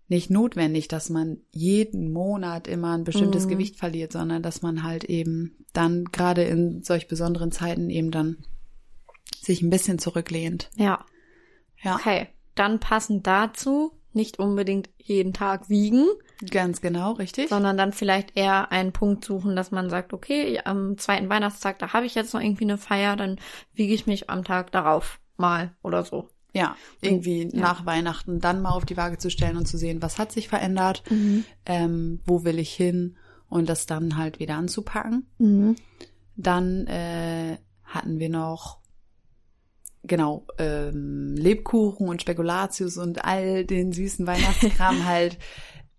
nicht 0.09 0.29
notwendig, 0.29 0.89
dass 0.89 1.09
man 1.09 1.37
jeden 1.51 2.11
Monat 2.11 2.67
immer 2.67 2.95
ein 2.95 3.03
bestimmtes 3.03 3.45
mhm. 3.45 3.51
Gewicht 3.51 3.77
verliert, 3.77 4.11
sondern 4.11 4.43
dass 4.43 4.61
man 4.61 4.83
halt 4.83 5.05
eben 5.05 5.65
dann 5.71 6.05
gerade 6.05 6.43
in 6.43 6.83
solch 6.83 7.07
besonderen 7.07 7.51
Zeiten 7.51 7.89
eben 7.89 8.11
dann 8.11 8.37
sich 9.41 9.61
ein 9.61 9.69
bisschen 9.69 9.99
zurücklehnt. 9.99 10.69
Ja. 10.75 11.05
Ja. 11.81 11.95
Okay 11.95 12.27
dann 12.55 12.79
passend 12.79 13.27
dazu 13.27 13.93
nicht 14.13 14.39
unbedingt 14.39 14.89
jeden 14.97 15.33
Tag 15.33 15.69
wiegen. 15.69 16.05
Ganz 16.51 16.81
genau, 16.81 17.13
richtig. 17.13 17.49
Sondern 17.49 17.77
dann 17.77 17.93
vielleicht 17.93 18.37
eher 18.37 18.71
einen 18.71 18.91
Punkt 18.91 19.25
suchen, 19.25 19.55
dass 19.55 19.71
man 19.71 19.89
sagt, 19.89 20.13
okay, 20.13 20.59
am 20.63 20.97
zweiten 20.97 21.29
Weihnachtstag, 21.29 21.79
da 21.79 21.93
habe 21.93 22.05
ich 22.05 22.15
jetzt 22.15 22.33
noch 22.33 22.41
irgendwie 22.41 22.65
eine 22.65 22.77
Feier, 22.77 23.15
dann 23.15 23.39
wiege 23.73 23.93
ich 23.93 24.05
mich 24.05 24.29
am 24.29 24.43
Tag 24.43 24.71
darauf 24.71 25.19
mal 25.37 25.71
oder 25.81 26.03
so. 26.03 26.29
Ja, 26.53 26.75
irgendwie 27.01 27.49
ja. 27.51 27.59
nach 27.59 27.85
Weihnachten 27.85 28.39
dann 28.39 28.61
mal 28.61 28.71
auf 28.71 28.85
die 28.85 28.97
Waage 28.97 29.17
zu 29.17 29.31
stellen 29.31 29.57
und 29.57 29.67
zu 29.67 29.77
sehen, 29.77 30.03
was 30.03 30.19
hat 30.19 30.31
sich 30.31 30.47
verändert, 30.47 31.03
mhm. 31.09 31.45
ähm, 31.65 32.19
wo 32.25 32.43
will 32.43 32.59
ich 32.59 32.71
hin 32.71 33.17
und 33.49 33.69
das 33.69 33.87
dann 33.87 34.17
halt 34.17 34.39
wieder 34.39 34.55
anzupacken. 34.55 35.25
Mhm. 35.39 35.75
Dann 36.35 36.85
äh, 36.85 37.57
hatten 37.83 38.19
wir 38.19 38.29
noch 38.29 38.82
genau, 40.03 40.45
ähm, 40.57 41.35
Lebkuchen 41.35 42.07
und 42.07 42.21
Spekulatius 42.21 42.97
und 42.97 43.23
all 43.25 43.65
den 43.65 43.91
süßen 43.91 44.27
Weihnachtskram 44.27 45.05
halt 45.05 45.37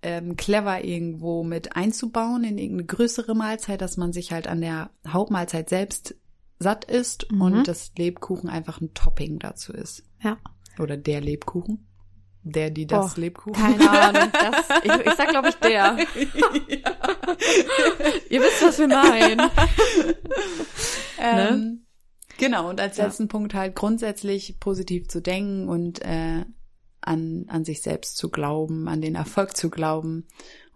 ähm, 0.02 0.36
clever 0.36 0.84
irgendwo 0.84 1.42
mit 1.42 1.76
einzubauen 1.76 2.44
in 2.44 2.58
irgendeine 2.58 2.86
größere 2.86 3.34
Mahlzeit, 3.34 3.80
dass 3.80 3.96
man 3.96 4.12
sich 4.12 4.32
halt 4.32 4.46
an 4.46 4.60
der 4.60 4.90
Hauptmahlzeit 5.08 5.68
selbst 5.68 6.14
satt 6.58 6.84
ist 6.84 7.30
mhm. 7.32 7.40
und 7.40 7.68
das 7.68 7.92
Lebkuchen 7.96 8.48
einfach 8.48 8.80
ein 8.80 8.92
Topping 8.94 9.38
dazu 9.38 9.72
ist. 9.72 10.04
Ja. 10.22 10.38
Oder 10.78 10.96
der 10.96 11.20
Lebkuchen. 11.20 11.86
Der, 12.46 12.68
die 12.68 12.86
das 12.86 13.16
oh, 13.16 13.20
Lebkuchen. 13.20 13.54
Keine 13.78 13.90
Ahnung. 14.00 14.30
Das, 14.32 14.68
ich, 14.82 15.06
ich 15.06 15.14
sag, 15.14 15.28
glaube 15.30 15.48
ich, 15.48 15.54
der. 15.56 15.96
Ihr 18.28 18.40
wisst, 18.42 18.62
was 18.62 18.78
wir 18.78 18.88
meinen. 18.88 19.40
ähm, 21.18 21.60
ne? 21.60 21.78
Genau, 22.38 22.68
und 22.68 22.80
als 22.80 22.96
letzten 22.96 23.24
ja. 23.24 23.28
Punkt 23.28 23.54
halt 23.54 23.74
grundsätzlich 23.74 24.58
positiv 24.60 25.08
zu 25.08 25.20
denken 25.20 25.68
und 25.68 26.02
äh, 26.02 26.44
an, 27.00 27.46
an 27.48 27.64
sich 27.64 27.82
selbst 27.82 28.16
zu 28.16 28.30
glauben, 28.30 28.88
an 28.88 29.00
den 29.00 29.14
Erfolg 29.14 29.56
zu 29.56 29.70
glauben 29.70 30.26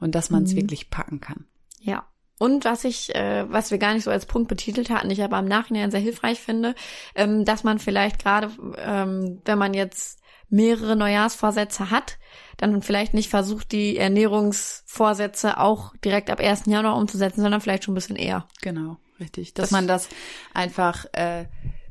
und 0.01 0.15
dass 0.15 0.31
man 0.31 0.45
es 0.45 0.53
mhm. 0.53 0.59
wirklich 0.59 0.91
packen 0.91 1.21
kann. 1.21 1.47
Ja. 1.81 2.07
Und 2.39 2.65
was 2.65 2.85
ich, 2.85 3.13
äh, 3.17 3.51
was 3.51 3.73
wir 3.73 3.79
gar 3.79 3.95
nicht 3.95 4.05
so 4.05 4.13
als 4.13 4.27
Punkt 4.27 4.49
betitelt 4.49 4.91
hatten, 4.91 5.11
ich 5.11 5.23
aber 5.25 5.41
im 5.41 5.47
Nachhinein 5.47 5.91
sehr 5.91 6.01
hilfreich 6.01 6.39
finde, 6.41 6.77
ähm, 7.17 7.45
dass 7.45 7.65
man 7.65 7.81
vielleicht 7.81 8.23
gerade, 8.23 8.51
ähm, 8.77 9.41
wenn 9.45 9.59
man 9.59 9.75
jetzt 9.75 10.21
mehrere 10.49 10.95
Neujahrsvorsätze 10.95 11.91
hat, 11.91 12.19
dann 12.57 12.81
vielleicht 12.83 13.13
nicht 13.13 13.29
versucht, 13.29 13.73
die 13.73 13.97
Ernährungsvorsätze 13.97 15.59
auch 15.59 15.95
direkt 16.05 16.31
ab 16.31 16.41
1. 16.41 16.65
Januar 16.67 16.97
umzusetzen, 16.97 17.43
sondern 17.43 17.61
vielleicht 17.61 17.85
schon 17.85 17.93
ein 17.93 17.97
bisschen 17.97 18.17
eher. 18.17 18.47
Genau. 18.63 18.99
Richtig, 19.21 19.55
dass 19.55 19.65
das 19.65 19.71
man 19.71 19.87
das 19.87 20.09
einfach, 20.55 21.07
äh, 21.13 21.47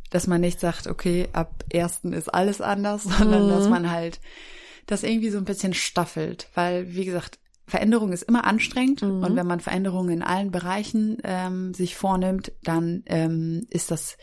dass 0.09 0.27
man 0.27 0.41
nicht 0.41 0.59
sagt, 0.59 0.87
okay, 0.87 1.27
ab 1.33 1.63
ersten 1.69 2.13
ist 2.13 2.33
alles 2.33 2.61
anders, 2.61 3.03
sondern 3.17 3.45
mhm. 3.45 3.49
dass 3.49 3.67
man 3.67 3.91
halt 3.91 4.19
das 4.85 5.03
irgendwie 5.03 5.29
so 5.29 5.37
ein 5.37 5.45
bisschen 5.45 5.73
staffelt, 5.73 6.47
weil 6.53 6.95
wie 6.95 7.05
gesagt, 7.05 7.39
Veränderung 7.65 8.13
ist 8.13 8.23
immer 8.23 8.45
anstrengend 8.45 9.01
mhm. 9.01 9.23
und 9.23 9.35
wenn 9.35 9.45
man 9.45 9.59
Veränderungen 9.59 10.09
in 10.09 10.23
allen 10.23 10.51
Bereichen 10.51 11.17
ähm, 11.23 11.73
sich 11.73 11.97
vornimmt, 11.97 12.53
dann 12.63 13.03
ähm, 13.07 13.67
ist 13.69 13.91
das 13.91 14.17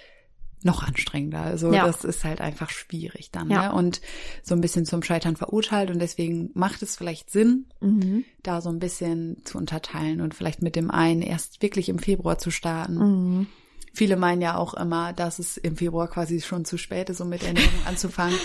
noch 0.65 0.83
anstrengender. 0.83 1.43
Also 1.43 1.73
ja. 1.73 1.87
das 1.87 2.05
ist 2.05 2.25
halt 2.25 2.41
einfach 2.41 2.71
schwierig 2.71 3.31
dann. 3.31 3.51
Ja. 3.51 3.69
Ne? 3.69 3.75
Und 3.75 4.01
so 4.43 4.55
ein 4.55 4.61
bisschen 4.61 4.87
zum 4.87 5.03
Scheitern 5.03 5.37
verurteilt. 5.37 5.91
Und 5.91 5.99
deswegen 6.01 6.51
macht 6.55 6.83
es 6.83 6.97
vielleicht 6.97 7.31
Sinn, 7.31 7.67
mhm. 7.81 8.25
da 8.43 8.61
so 8.61 8.71
ein 8.71 8.79
bisschen 8.79 9.45
zu 9.45 9.59
unterteilen 9.59 10.21
und 10.21 10.35
vielleicht 10.35 10.63
mit 10.63 10.77
dem 10.77 10.91
einen 10.91 11.23
erst 11.23 11.63
wirklich 11.63 11.89
im 11.89 11.99
Februar 11.99 12.39
zu 12.39 12.51
starten. 12.51 12.97
Mhm. 12.97 13.47
Viele 13.93 14.17
meinen 14.17 14.43
ja 14.43 14.57
auch 14.57 14.75
immer, 14.75 15.13
dass 15.13 15.39
es 15.39 15.57
im 15.57 15.77
Februar 15.77 16.09
quasi 16.09 16.41
schon 16.41 16.65
zu 16.65 16.79
spät 16.79 17.11
ist, 17.11 17.21
um 17.21 17.29
mit 17.29 17.45
Ernährung 17.45 17.71
anzufangen. 17.87 18.39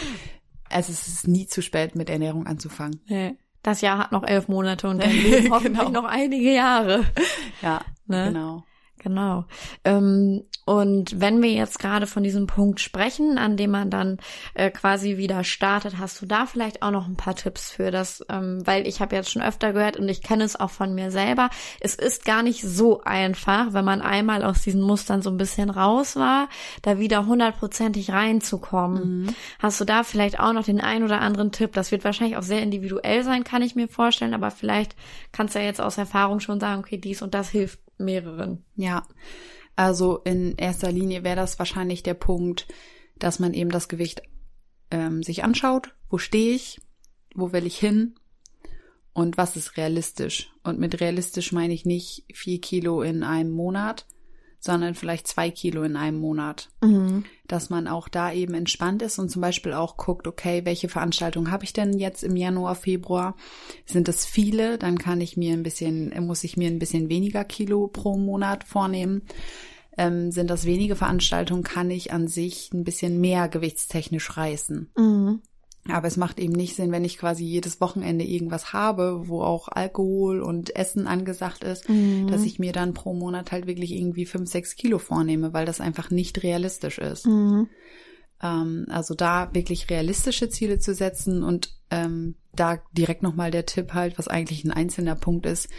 Also 0.69 0.91
es 0.91 1.07
ist 1.07 1.27
nie 1.27 1.47
zu 1.47 1.61
spät, 1.61 1.95
mit 1.95 2.09
Ernährung 2.09 2.45
anzufangen. 2.45 3.01
Nee. 3.07 3.35
Das 3.63 3.81
Jahr 3.81 3.97
hat 3.97 4.11
noch 4.11 4.23
elf 4.23 4.47
Monate 4.47 4.87
und 4.87 5.01
dann 5.01 5.09
hoffentlich 5.49 5.85
genau. 5.85 5.89
noch 5.89 6.05
einige 6.05 6.53
Jahre. 6.53 7.05
Ja, 7.61 7.81
ne? 8.05 8.27
genau. 8.27 8.63
Genau. 8.99 9.45
Ähm, 9.85 10.43
und 10.65 11.19
wenn 11.19 11.41
wir 11.41 11.51
jetzt 11.51 11.79
gerade 11.79 12.05
von 12.05 12.21
diesem 12.21 12.45
Punkt 12.45 12.79
sprechen, 12.79 13.39
an 13.39 13.57
dem 13.57 13.71
man 13.71 13.89
dann 13.89 14.17
äh, 14.53 14.69
quasi 14.69 15.17
wieder 15.17 15.43
startet, 15.43 15.97
hast 15.97 16.21
du 16.21 16.27
da 16.27 16.45
vielleicht 16.45 16.83
auch 16.83 16.91
noch 16.91 17.07
ein 17.07 17.15
paar 17.15 17.35
Tipps 17.35 17.71
für 17.71 17.89
das, 17.89 18.23
ähm, 18.29 18.61
weil 18.65 18.85
ich 18.85 19.01
habe 19.01 19.15
jetzt 19.15 19.31
schon 19.31 19.41
öfter 19.41 19.73
gehört 19.73 19.97
und 19.97 20.07
ich 20.07 20.21
kenne 20.21 20.43
es 20.43 20.59
auch 20.59 20.69
von 20.69 20.93
mir 20.93 21.09
selber. 21.09 21.49
Es 21.79 21.95
ist 21.95 22.23
gar 22.23 22.43
nicht 22.43 22.61
so 22.61 23.01
einfach, 23.01 23.73
wenn 23.73 23.83
man 23.83 24.03
einmal 24.03 24.43
aus 24.43 24.61
diesen 24.61 24.81
Mustern 24.81 25.23
so 25.23 25.31
ein 25.31 25.37
bisschen 25.37 25.71
raus 25.71 26.15
war, 26.17 26.49
da 26.83 26.99
wieder 26.99 27.25
hundertprozentig 27.25 28.11
reinzukommen. 28.11 29.23
Mhm. 29.23 29.35
Hast 29.57 29.81
du 29.81 29.85
da 29.85 30.03
vielleicht 30.03 30.39
auch 30.39 30.53
noch 30.53 30.65
den 30.65 30.81
ein 30.81 31.03
oder 31.03 31.19
anderen 31.21 31.51
Tipp? 31.51 31.73
Das 31.73 31.91
wird 31.91 32.03
wahrscheinlich 32.03 32.37
auch 32.37 32.43
sehr 32.43 32.61
individuell 32.61 33.23
sein, 33.23 33.43
kann 33.43 33.63
ich 33.63 33.73
mir 33.73 33.87
vorstellen, 33.87 34.35
aber 34.35 34.51
vielleicht 34.51 34.95
kannst 35.31 35.55
du 35.55 35.59
ja 35.59 35.65
jetzt 35.65 35.81
aus 35.81 35.97
Erfahrung 35.97 36.41
schon 36.41 36.59
sagen, 36.59 36.81
okay, 36.81 36.97
dies 36.97 37.23
und 37.23 37.33
das 37.33 37.49
hilft 37.49 37.79
mehreren. 37.99 38.65
Ja, 38.75 39.05
also 39.75 40.17
in 40.19 40.55
erster 40.57 40.91
Linie 40.91 41.23
wäre 41.23 41.35
das 41.35 41.59
wahrscheinlich 41.59 42.03
der 42.03 42.13
Punkt, 42.13 42.67
dass 43.17 43.39
man 43.39 43.53
eben 43.53 43.69
das 43.69 43.87
Gewicht 43.87 44.21
ähm, 44.91 45.23
sich 45.23 45.43
anschaut. 45.43 45.95
Wo 46.09 46.17
stehe 46.17 46.55
ich? 46.55 46.81
Wo 47.35 47.53
will 47.53 47.65
ich 47.65 47.77
hin? 47.77 48.15
Und 49.13 49.37
was 49.37 49.55
ist 49.55 49.77
realistisch? 49.77 50.51
Und 50.63 50.79
mit 50.79 50.99
realistisch 51.01 51.51
meine 51.51 51.73
ich 51.73 51.85
nicht 51.85 52.25
vier 52.33 52.59
Kilo 52.61 53.01
in 53.01 53.23
einem 53.23 53.51
Monat, 53.51 54.05
sondern 54.59 54.93
vielleicht 54.93 55.27
zwei 55.27 55.49
Kilo 55.49 55.83
in 55.83 55.95
einem 55.95 56.19
Monat. 56.19 56.69
Mhm. 56.81 57.25
Dass 57.47 57.69
man 57.69 57.87
auch 57.87 58.09
da 58.09 58.31
eben 58.31 58.53
entspannt 58.53 59.01
ist 59.01 59.17
und 59.19 59.29
zum 59.29 59.41
Beispiel 59.41 59.73
auch 59.73 59.97
guckt, 59.97 60.27
okay, 60.27 60.65
welche 60.65 60.89
Veranstaltungen 60.89 61.51
habe 61.51 61.63
ich 61.63 61.73
denn 61.73 61.97
jetzt 61.97 62.23
im 62.23 62.35
Januar, 62.35 62.75
Februar? 62.75 63.35
Sind 63.85 64.09
es 64.09 64.25
viele? 64.25 64.77
Dann 64.77 64.97
kann 64.97 65.21
ich 65.21 65.37
mir 65.37 65.53
ein 65.53 65.63
bisschen, 65.63 66.13
muss 66.25 66.43
ich 66.43 66.57
mir 66.57 66.69
ein 66.69 66.79
bisschen 66.79 67.09
weniger 67.09 67.43
Kilo 67.43 67.87
pro 67.87 68.17
Monat 68.17 68.63
vornehmen. 68.63 69.23
Ähm, 69.97 70.31
sind 70.31 70.49
das 70.49 70.65
wenige 70.65 70.95
Veranstaltungen, 70.95 71.63
kann 71.63 71.91
ich 71.91 72.13
an 72.13 72.27
sich 72.27 72.71
ein 72.73 72.83
bisschen 72.83 73.19
mehr 73.19 73.49
gewichtstechnisch 73.49 74.37
reißen. 74.37 74.91
Mhm. 74.95 75.41
Aber 75.87 76.07
es 76.07 76.17
macht 76.17 76.39
eben 76.39 76.53
nicht 76.53 76.75
Sinn, 76.75 76.91
wenn 76.91 77.05
ich 77.05 77.17
quasi 77.17 77.43
jedes 77.43 77.79
Wochenende 77.81 78.25
irgendwas 78.25 78.73
habe, 78.73 79.27
wo 79.27 79.41
auch 79.41 79.69
Alkohol 79.69 80.41
und 80.41 80.75
Essen 80.75 81.07
angesagt 81.07 81.63
ist, 81.63 81.89
Mhm. 81.89 82.27
dass 82.27 82.43
ich 82.43 82.59
mir 82.59 82.73
dann 82.73 82.93
pro 82.93 83.13
Monat 83.13 83.51
halt 83.51 83.65
wirklich 83.65 83.93
irgendwie 83.93 84.25
fünf, 84.25 84.49
sechs 84.49 84.75
Kilo 84.75 84.99
vornehme, 84.99 85.53
weil 85.53 85.65
das 85.65 85.81
einfach 85.81 86.11
nicht 86.11 86.43
realistisch 86.43 86.99
ist. 86.99 87.25
Mhm. 87.25 87.69
Ähm, 88.43 88.85
also 88.89 89.15
da 89.15 89.49
wirklich 89.53 89.89
realistische 89.89 90.49
Ziele 90.49 90.79
zu 90.79 90.93
setzen 90.93 91.43
und 91.43 91.73
ähm, 91.91 92.35
da 92.53 92.79
direkt 92.91 93.23
nochmal 93.23 93.51
der 93.51 93.65
Tipp 93.65 93.93
halt, 93.93 94.17
was 94.19 94.27
eigentlich 94.27 94.63
ein 94.63 94.71
einzelner 94.71 95.15
Punkt 95.15 95.45
ist, 95.45 95.69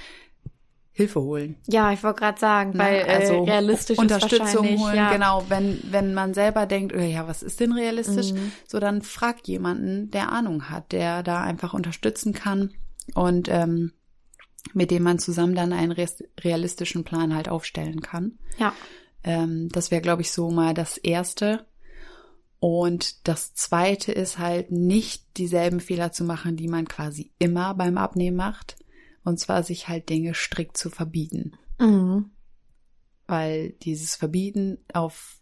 Hilfe 0.92 1.20
holen. 1.20 1.56
Ja, 1.66 1.92
ich 1.92 2.02
wollte 2.02 2.20
gerade 2.20 2.38
sagen, 2.40 2.72
Ne? 2.72 2.78
weil 2.78 3.02
also 3.04 3.44
äh, 3.44 3.50
realistisch 3.50 3.96
ist 3.96 3.98
Unterstützung 3.98 4.44
wahrscheinlich, 4.44 4.80
holen, 4.80 4.96
ja. 4.96 5.12
genau. 5.12 5.44
Wenn, 5.48 5.80
wenn 5.90 6.14
man 6.14 6.34
selber 6.34 6.66
denkt, 6.66 6.94
oh 6.94 7.00
ja, 7.00 7.26
was 7.28 7.42
ist 7.42 7.60
denn 7.60 7.72
realistisch? 7.72 8.32
Mhm. 8.32 8.52
So, 8.66 8.80
dann 8.80 9.02
fragt 9.02 9.48
jemanden, 9.48 10.10
der 10.10 10.32
Ahnung 10.32 10.68
hat, 10.68 10.92
der 10.92 11.22
da 11.22 11.42
einfach 11.42 11.74
unterstützen 11.74 12.32
kann 12.32 12.72
und 13.14 13.48
ähm, 13.48 13.92
mit 14.74 14.90
dem 14.90 15.02
man 15.02 15.18
zusammen 15.18 15.54
dann 15.54 15.72
einen 15.72 15.92
realistischen 16.42 17.04
Plan 17.04 17.34
halt 17.34 17.48
aufstellen 17.48 18.02
kann. 18.02 18.38
Ja. 18.58 18.74
Ähm, 19.24 19.68
das 19.72 19.90
wäre, 19.90 20.02
glaube 20.02 20.22
ich, 20.22 20.32
so 20.32 20.50
mal 20.50 20.74
das 20.74 20.96
Erste. 20.96 21.66
Und 22.58 23.26
das 23.26 23.54
Zweite 23.54 24.12
ist 24.12 24.38
halt 24.38 24.70
nicht 24.70 25.38
dieselben 25.38 25.80
Fehler 25.80 26.12
zu 26.12 26.24
machen, 26.24 26.56
die 26.56 26.68
man 26.68 26.86
quasi 26.86 27.32
immer 27.38 27.74
beim 27.74 27.96
Abnehmen 27.96 28.36
macht. 28.36 28.76
Und 29.24 29.38
zwar 29.38 29.62
sich 29.62 29.88
halt 29.88 30.08
Dinge 30.08 30.34
strikt 30.34 30.76
zu 30.76 30.90
verbieten 30.90 31.52
Mhm. 31.78 32.30
weil 33.26 33.70
dieses 33.82 34.16
Verbieten 34.16 34.78
auf 34.92 35.40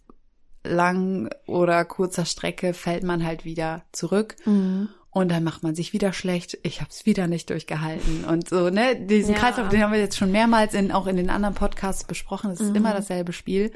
lang 0.65 1.31
oder 1.47 1.85
kurzer 1.85 2.25
Strecke 2.27 2.75
fällt 2.75 3.03
man 3.03 3.25
halt 3.25 3.45
wieder 3.45 3.85
zurück 3.93 4.37
Mhm. 4.45 4.89
und 5.11 5.31
dann 5.31 5.43
macht 5.45 5.63
man 5.63 5.75
sich 5.75 5.93
wieder 5.93 6.13
schlecht. 6.13 6.59
Ich 6.65 6.81
habe 6.81 6.91
es 6.91 7.07
wieder 7.07 7.27
nicht 7.29 7.49
durchgehalten 7.51 8.25
und 8.25 8.49
so 8.49 8.69
ne 8.71 8.95
diesen 9.07 9.35
Ja. 9.35 9.41
Kreislauf, 9.41 9.69
den 9.71 9.83
haben 9.83 9.93
wir 9.93 10.01
jetzt 10.01 10.19
schon 10.19 10.31
mehrmals 10.33 10.75
in 10.75 10.93
auch 10.93 11.07
in 11.07 11.17
den 11.17 11.31
anderen 11.31 11.55
Podcasts 11.55 12.05
besprochen. 12.05 12.51
Es 12.51 12.61
ist 12.61 12.71
Mhm. 12.71 12.77
immer 12.77 12.93
dasselbe 12.93 13.33
Spiel 13.33 13.73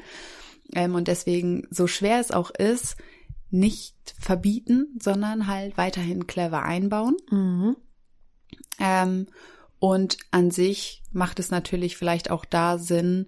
ähm, 0.75 0.93
und 0.95 1.07
deswegen 1.07 1.65
so 1.71 1.87
schwer 1.87 2.19
es 2.19 2.31
auch 2.31 2.49
ist, 2.51 2.95
nicht 3.49 3.95
verbieten, 4.19 4.95
sondern 5.01 5.47
halt 5.47 5.77
weiterhin 5.77 6.27
clever 6.27 6.63
einbauen. 6.63 7.15
Mhm. 7.31 7.75
Ähm, 8.79 9.27
und 9.83 10.15
an 10.31 10.49
sich 10.49 11.03
macht 11.11 11.39
es 11.39 11.51
natürlich 11.51 11.97
vielleicht 11.97 12.31
auch 12.31 12.45
da 12.45 12.77
Sinn, 12.77 13.27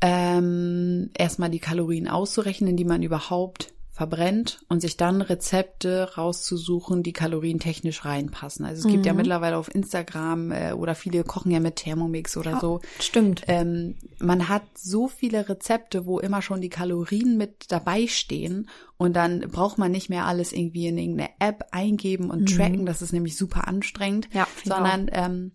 ähm, 0.00 1.10
erstmal 1.18 1.50
die 1.50 1.58
Kalorien 1.58 2.06
auszurechnen, 2.06 2.76
die 2.76 2.84
man 2.84 3.02
überhaupt 3.02 3.72
verbrennt 4.00 4.60
und 4.70 4.80
sich 4.80 4.96
dann 4.96 5.20
Rezepte 5.20 6.14
rauszusuchen, 6.16 7.02
die 7.02 7.12
kalorientechnisch 7.12 8.06
reinpassen. 8.06 8.64
Also 8.64 8.80
es 8.86 8.90
gibt 8.90 9.04
ja 9.04 9.12
Mhm. 9.12 9.18
mittlerweile 9.18 9.58
auf 9.58 9.74
Instagram 9.74 10.52
äh, 10.52 10.72
oder 10.72 10.94
viele 10.94 11.22
kochen 11.22 11.50
ja 11.52 11.60
mit 11.60 11.76
Thermomix 11.76 12.38
oder 12.38 12.58
so. 12.60 12.80
Stimmt. 12.98 13.42
Ähm, 13.46 13.96
man 14.18 14.48
hat 14.48 14.62
so 14.74 15.06
viele 15.06 15.50
Rezepte, 15.50 16.06
wo 16.06 16.18
immer 16.18 16.40
schon 16.40 16.62
die 16.62 16.70
Kalorien 16.70 17.36
mit 17.36 17.66
dabei 17.68 18.06
stehen 18.06 18.70
und 18.96 19.14
dann 19.16 19.40
braucht 19.40 19.76
man 19.76 19.92
nicht 19.92 20.08
mehr 20.08 20.24
alles 20.24 20.54
irgendwie 20.54 20.86
in 20.86 20.96
irgendeine 20.96 21.28
App 21.38 21.66
eingeben 21.72 22.30
und 22.30 22.40
Mhm. 22.50 22.56
tracken. 22.56 22.86
Das 22.86 23.02
ist 23.02 23.12
nämlich 23.12 23.36
super 23.36 23.68
anstrengend, 23.68 24.30
Ja, 24.32 24.48
sondern 24.64 25.10
ähm, 25.12 25.52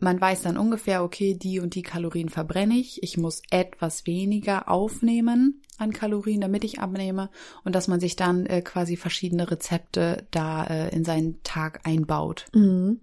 man 0.00 0.20
weiß 0.20 0.42
dann 0.42 0.58
ungefähr, 0.58 1.04
okay, 1.04 1.34
die 1.40 1.60
und 1.60 1.76
die 1.76 1.82
Kalorien 1.82 2.28
verbrenne 2.28 2.74
ich. 2.74 3.04
Ich 3.04 3.16
muss 3.16 3.40
etwas 3.50 4.04
weniger 4.08 4.68
aufnehmen 4.68 5.60
an 5.78 5.92
Kalorien, 5.92 6.40
damit 6.40 6.64
ich 6.64 6.80
abnehme 6.80 7.30
und 7.64 7.74
dass 7.74 7.88
man 7.88 8.00
sich 8.00 8.16
dann 8.16 8.46
äh, 8.46 8.62
quasi 8.62 8.96
verschiedene 8.96 9.50
Rezepte 9.50 10.26
da 10.30 10.64
äh, 10.64 10.94
in 10.94 11.04
seinen 11.04 11.42
Tag 11.42 11.80
einbaut. 11.84 12.46
Mhm. 12.54 13.00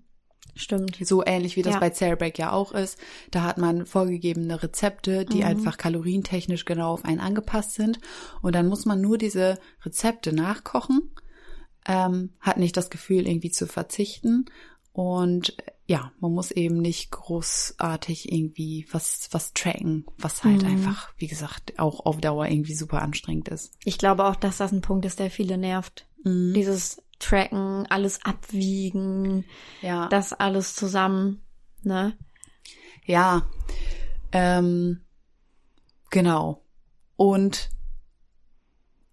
Stimmt. 0.54 0.98
So 1.02 1.24
ähnlich 1.26 1.56
wie 1.56 1.62
das 1.62 1.76
Ja. 1.76 1.80
bei 1.80 1.92
Cerebreak 1.92 2.38
ja 2.38 2.52
auch 2.52 2.74
ist. 2.74 3.00
Da 3.32 3.44
hat 3.44 3.58
man 3.58 3.86
vorgegebene 3.86 4.62
Rezepte, 4.62 5.24
die 5.26 5.38
Mhm. 5.38 5.44
einfach 5.46 5.78
kalorientechnisch 5.78 6.66
genau 6.66 6.92
auf 6.94 7.06
einen 7.06 7.22
angepasst 7.22 7.74
sind. 7.74 8.00
Und 8.42 8.54
dann 8.54 8.68
muss 8.68 8.86
man 8.86 9.00
nur 9.00 9.18
diese 9.18 9.60
Rezepte 9.86 10.34
nachkochen, 10.34 11.12
ähm, 11.88 12.32
hat 12.42 12.58
nicht 12.58 12.76
das 12.76 12.90
Gefühl, 12.90 13.28
irgendwie 13.28 13.52
zu 13.52 13.66
verzichten. 13.66 14.46
Und 14.94 15.56
ja, 15.88 16.12
man 16.20 16.34
muss 16.34 16.52
eben 16.52 16.78
nicht 16.78 17.12
großartig 17.12 18.32
irgendwie 18.32 18.88
was, 18.92 19.30
was 19.32 19.54
tracken, 19.54 20.06
was 20.18 20.44
halt 20.44 20.64
Mhm. 20.64 20.70
einfach, 20.70 21.14
wie 21.18 21.28
gesagt, 21.28 21.80
auch 21.80 22.06
auf 22.06 22.20
Dauer 22.20 22.48
irgendwie 22.48 22.76
super 22.76 23.02
anstrengend 23.02 23.48
ist. 23.50 23.74
Ich 23.86 23.98
glaube 23.98 24.26
auch, 24.26 24.36
dass 24.36 24.58
das 24.58 24.72
ein 24.72 24.82
Punkt 24.82 25.06
ist, 25.06 25.20
der 25.20 25.32
viele 25.32 25.58
nervt. 25.58 26.08
Mhm. 26.24 26.54
Dieses 26.54 27.02
Tracken, 27.20 27.86
alles 27.88 28.24
abwiegen, 28.26 29.46
Ja. 29.82 30.08
das 30.10 30.34
alles 30.34 30.76
zusammen, 30.76 31.42
ne? 31.84 32.18
Ja, 33.06 33.48
ähm, 34.32 35.02
genau. 36.10 36.64
Und 37.16 37.70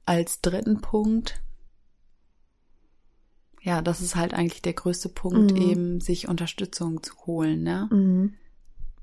als 0.07 0.41
dritten 0.41 0.81
Punkt, 0.81 1.41
ja, 3.69 3.83
das 3.83 4.01
ist 4.01 4.17
halt 4.17 4.33
eigentlich 4.35 4.63
der 4.63 4.73
größte 4.73 5.11
Punkt, 5.11 5.53
Mhm. 5.55 5.61
eben 5.61 6.01
sich 6.01 6.27
Unterstützung 6.29 7.03
zu 7.03 7.15
holen, 7.27 7.63
ne? 7.63 7.89
Mhm. 7.93 8.33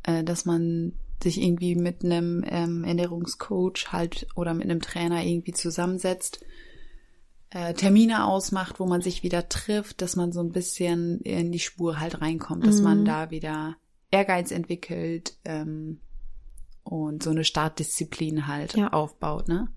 Äh, 0.04 0.23
dass 0.23 0.45
man 0.45 0.93
sich 1.21 1.39
irgendwie 1.41 1.75
mit 1.75 2.04
einem 2.04 2.43
ähm, 2.47 2.84
Ernährungscoach 2.84 3.91
halt 3.91 4.28
oder 4.36 4.54
mit 4.54 4.63
einem 4.65 4.82
Trainer 4.82 5.23
irgendwie 5.23 5.54
zusammensetzt, 5.54 6.43
äh, 7.51 7.73
Termine 7.73 8.25
ausmacht, 8.25 8.80
wo 8.80 8.86
man 8.86 9.01
sich 9.01 9.23
wieder 9.23 9.47
trifft, 9.49 10.01
dass 10.01 10.15
man 10.15 10.32
so 10.32 10.41
ein 10.41 10.51
bisschen 10.51 11.21
in 11.21 11.51
die 11.51 11.60
Spur 11.60 11.99
halt 11.99 12.21
reinkommt, 12.21 12.65
dass 12.67 12.78
Mhm. 12.80 12.84
man 12.84 13.06
da 13.06 13.30
wieder 13.32 13.78
Ehrgeiz 14.12 14.51
entwickelt 14.51 15.38
ähm, 15.45 15.99
und 16.84 17.23
so 17.23 17.30
eine 17.30 17.43
Startdisziplin 17.43 18.47
halt 18.47 18.73
Ja. 18.75 18.91
aufbaut, 18.93 19.47
ne? 19.47 19.67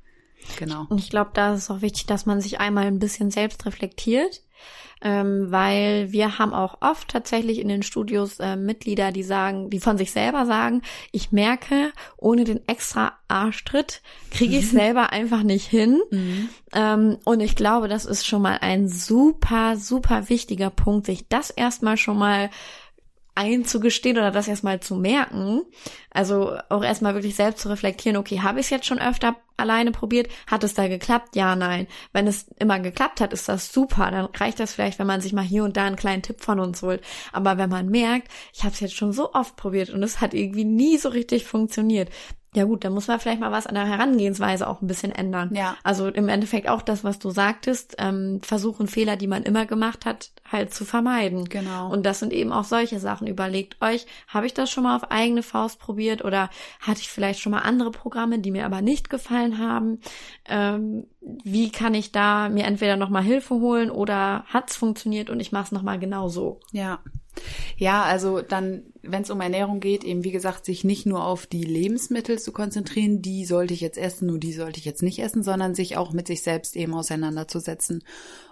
Genau. 0.59 0.87
Und 0.89 0.99
ich 0.99 1.11
glaube, 1.11 1.31
da 1.35 1.55
ist 1.55 1.65
es 1.65 1.71
auch 1.71 1.83
wichtig, 1.83 2.07
dass 2.07 2.27
man 2.27 2.41
sich 2.41 2.61
einmal 2.61 2.87
ein 2.87 2.99
bisschen 2.99 3.31
selbst 3.31 3.67
reflektiert, 3.67 4.43
ähm, 5.01 5.51
weil 5.51 6.11
wir 6.11 6.39
haben 6.39 6.53
auch 6.53 6.79
oft 6.81 7.09
tatsächlich 7.09 7.61
in 7.61 7.69
den 7.69 7.83
Studios 7.83 8.41
äh, 8.41 8.57
Mitglieder, 8.57 9.13
die 9.13 9.23
sagen, 9.23 9.71
die 9.71 9.79
von 9.79 9.97
sich 9.97 10.11
selber 10.11 10.47
sagen, 10.47 10.83
ich 11.13 11.31
merke, 11.31 11.93
ohne 12.17 12.45
den 12.45 12.67
extra 12.67 13.13
Arschtritt 13.29 14.03
kriege 14.31 14.59
ich 14.59 14.69
selber 14.71 15.13
einfach 15.13 15.43
nicht 15.45 15.67
hin. 15.67 16.01
Mhm. 16.11 16.49
Ähm, 16.73 17.19
und 17.25 17.41
ich 17.41 17.55
glaube, 17.55 17.89
das 17.89 18.07
ist 18.07 18.27
schon 18.27 18.43
mal 18.43 18.59
ein 18.61 18.89
super, 18.89 19.77
super 19.77 20.29
wichtiger 20.29 20.71
Punkt, 20.71 21.07
sich 21.07 21.29
das 21.29 21.51
erstmal 21.51 21.97
schon 21.97 22.19
mal 22.19 22.51
einzugestehen 23.39 24.19
oder 24.19 24.33
das 24.33 24.49
erstmal 24.49 24.81
zu 24.81 24.97
merken. 24.97 25.63
Also 26.11 26.59
auch 26.69 26.83
erstmal 26.83 27.15
wirklich 27.15 27.37
selbst 27.37 27.61
zu 27.61 27.69
reflektieren, 27.69 28.17
okay, 28.17 28.41
habe 28.41 28.59
ich 28.59 28.67
es 28.67 28.71
jetzt 28.71 28.87
schon 28.87 28.99
öfter 28.99 29.37
alleine 29.57 29.93
probiert? 29.93 30.29
Hat 30.49 30.65
es 30.65 30.75
da 30.75 30.89
geklappt? 30.89 31.37
Ja, 31.37 31.55
nein. 31.55 31.87
Wenn 32.13 32.27
es 32.27 32.47
immer 32.59 32.81
geklappt 32.81 33.21
hat, 33.21 33.33
ist 33.33 33.49
das 33.49 33.73
super. 33.73 34.11
Dann 34.11 34.27
reicht 34.27 34.59
das 34.59 34.75
vielleicht, 34.75 34.99
wenn 34.99 35.07
man 35.07 35.21
sich 35.21 35.33
mal 35.33 35.45
hier 35.45 35.63
und 35.63 35.77
da 35.77 35.85
einen 35.85 35.97
kleinen 35.97 36.23
Tipp 36.23 36.41
von 36.41 36.59
uns 36.59 36.83
holt. 36.83 37.01
Aber 37.33 37.59
wenn 37.59 37.71
man 37.71 37.89
merkt, 37.89 38.29
ich 38.53 38.65
habe 38.65 38.75
es 38.75 38.81
jetzt 38.81 38.97
schon 38.97 39.13
so 39.13 39.33
oft 39.33 39.55
probiert 39.57 39.91
und 39.91 40.03
es 40.03 40.21
hat 40.21 40.35
irgendwie 40.35 40.65
nie 40.65 40.99
so 40.99 41.09
richtig 41.09 41.45
funktioniert, 41.45 42.11
ja 42.55 42.65
gut, 42.65 42.85
dann 42.85 42.95
muss 42.95 43.09
man 43.09 43.21
vielleicht 43.21 43.41
mal 43.41 43.53
was 43.53 43.67
an 43.67 43.75
der 43.75 43.87
Herangehensweise 43.87 44.67
auch 44.67 44.81
ein 44.81 44.87
bisschen 44.87 45.13
ändern. 45.13 45.55
Ja. 45.55 45.77
Also 45.83 46.09
im 46.09 46.29
Endeffekt 46.29 46.69
auch 46.69 46.81
das, 46.81 47.05
was 47.05 47.19
du 47.19 47.31
sagtest, 47.31 47.97
ähm, 47.99 48.41
versuchen 48.43 48.89
Fehler, 48.89 49.17
die 49.17 49.27
man 49.27 49.43
immer 49.43 49.67
gemacht 49.67 50.07
hat, 50.07 50.31
halt 50.51 50.73
zu 50.73 50.87
vermeiden. 50.87 51.45
Genau. 51.45 51.91
Und 51.93 52.07
das 52.07 52.21
sind 52.21 52.33
eben 52.33 52.53
auch 52.53 52.65
solche 52.65 53.01
Sachen. 53.01 53.27
Überlegt 53.27 53.77
euch, 53.83 54.07
habe 54.29 54.47
ich 54.47 54.55
das 54.55 54.71
schon 54.71 54.85
mal 54.85 54.97
auf 54.97 55.11
eigene 55.11 55.43
Faust 55.43 55.79
probiert 55.79 56.25
oder 56.25 56.49
hatte 56.81 57.01
ich 57.01 57.11
vielleicht 57.11 57.41
schon 57.41 57.53
mal 57.53 57.61
andere 57.61 57.91
Programme, 57.91 58.39
die 58.39 58.51
mir 58.51 58.65
aber 58.65 58.81
nicht 58.81 59.11
gefallen 59.11 59.59
haben? 59.59 60.01
Ähm, 60.47 61.07
wie 61.21 61.71
kann 61.71 61.93
ich 61.93 62.13
da 62.13 62.49
mir 62.49 62.65
entweder 62.65 62.97
nochmal 62.97 63.23
Hilfe 63.23 63.57
holen 63.57 63.91
oder 63.91 64.45
hat's 64.49 64.75
funktioniert 64.75 65.29
und 65.29 65.41
ich 65.41 65.53
mache 65.53 65.65
es 65.65 65.73
nochmal 65.73 65.99
genau 65.99 66.29
so? 66.29 66.61
Ja. 66.73 67.01
Ja, 67.77 68.03
also 68.03 68.43
dann, 68.43 68.83
wenn 69.03 69.23
es 69.23 69.31
um 69.31 69.41
Ernährung 69.41 69.81
geht, 69.81 70.05
eben 70.05 70.25
wie 70.25 70.33
gesagt, 70.33 70.65
sich 70.65 70.85
nicht 70.85 71.07
nur 71.07 71.25
auf 71.25 71.47
die 71.47 71.65
Lebensmittel 71.65 72.39
zu 72.39 72.53
konzentrieren, 72.53 73.23
die 73.23 73.45
sollte 73.45 73.75
ich 73.75 73.81
jetzt 73.81 73.99
essen, 73.99 74.27
nur 74.27 74.39
die 74.39 74.53
sollte 74.53 74.79
ich 74.79 74.85
jetzt 74.85 75.03
nicht 75.03 75.21
essen, 75.21 75.43
sondern 75.43 75.75
sich 75.75 75.97
auch 75.97 76.13
mit 76.13 76.27
sich 76.27 76.43
selbst 76.43 76.77
eben 76.77 76.95
auseinanderzusetzen. 76.95 78.03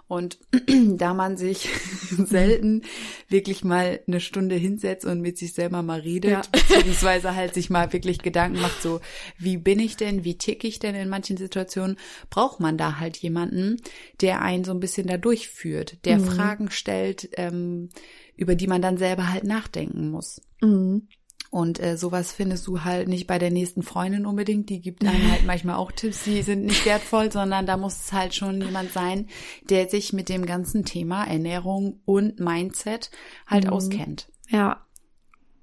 Und 0.07 0.39
da 0.97 1.13
man 1.13 1.35
sich 1.35 1.67
selten 2.17 2.83
wirklich 3.27 3.65
mal 3.65 3.99
eine 4.07 4.21
Stunde 4.21 4.55
hinsetzt 4.55 5.05
und 5.05 5.19
mit 5.19 5.37
sich 5.37 5.53
selber 5.53 5.81
mal 5.81 5.99
redet, 5.99 6.31
ja. 6.31 6.41
beziehungsweise 6.51 7.35
halt 7.35 7.53
sich 7.53 7.69
mal 7.69 7.91
wirklich 7.91 8.19
Gedanken 8.19 8.61
macht, 8.61 8.81
so, 8.81 9.01
wie 9.37 9.57
bin 9.57 9.79
ich 9.79 9.97
denn, 9.97 10.23
wie 10.23 10.37
tick 10.37 10.63
ich 10.63 10.79
denn 10.79 10.95
in 10.95 11.09
manchen 11.09 11.35
Situationen, 11.35 11.97
braucht 12.29 12.61
man 12.61 12.77
da 12.77 12.99
halt 12.99 13.17
jemanden, 13.17 13.81
der 14.21 14.41
einen 14.41 14.63
so 14.63 14.71
ein 14.71 14.79
bisschen 14.79 15.07
da 15.07 15.17
durchführt, 15.17 15.97
der 16.05 16.19
mhm. 16.19 16.25
Fragen 16.25 16.71
stellt, 16.71 17.29
ähm, 17.33 17.89
über 18.37 18.55
die 18.55 18.67
man 18.67 18.81
dann 18.81 18.97
selber 18.97 19.29
halt 19.29 19.43
nachdenken 19.43 20.09
muss. 20.09 20.41
Mhm. 20.61 21.07
Und 21.49 21.81
äh, 21.81 21.97
sowas 21.97 22.33
findest 22.33 22.67
du 22.67 22.83
halt 22.83 23.07
nicht 23.07 23.25
bei 23.25 23.39
der 23.39 23.51
nächsten 23.51 23.81
Freundin 23.81 24.25
unbedingt. 24.25 24.69
Die 24.69 24.81
gibt 24.81 25.03
einem 25.05 25.31
halt 25.31 25.45
manchmal 25.45 25.75
auch 25.75 25.91
Tipps, 25.91 26.23
die 26.25 26.41
sind 26.41 26.65
nicht 26.65 26.85
wertvoll, 26.85 27.31
sondern 27.31 27.65
da 27.65 27.77
muss 27.77 27.95
es 27.95 28.13
halt 28.13 28.35
schon 28.35 28.61
jemand 28.61 28.91
sein, 28.91 29.27
der 29.69 29.87
sich 29.87 30.11
mit 30.11 30.29
dem 30.29 30.45
ganzen 30.45 30.83
Thema 30.83 31.23
Ernährung 31.23 32.01
und 32.05 32.39
Mindset 32.39 33.11
halt 33.45 33.65
mhm. 33.65 33.69
auskennt. 33.69 34.29
Ja. 34.49 34.85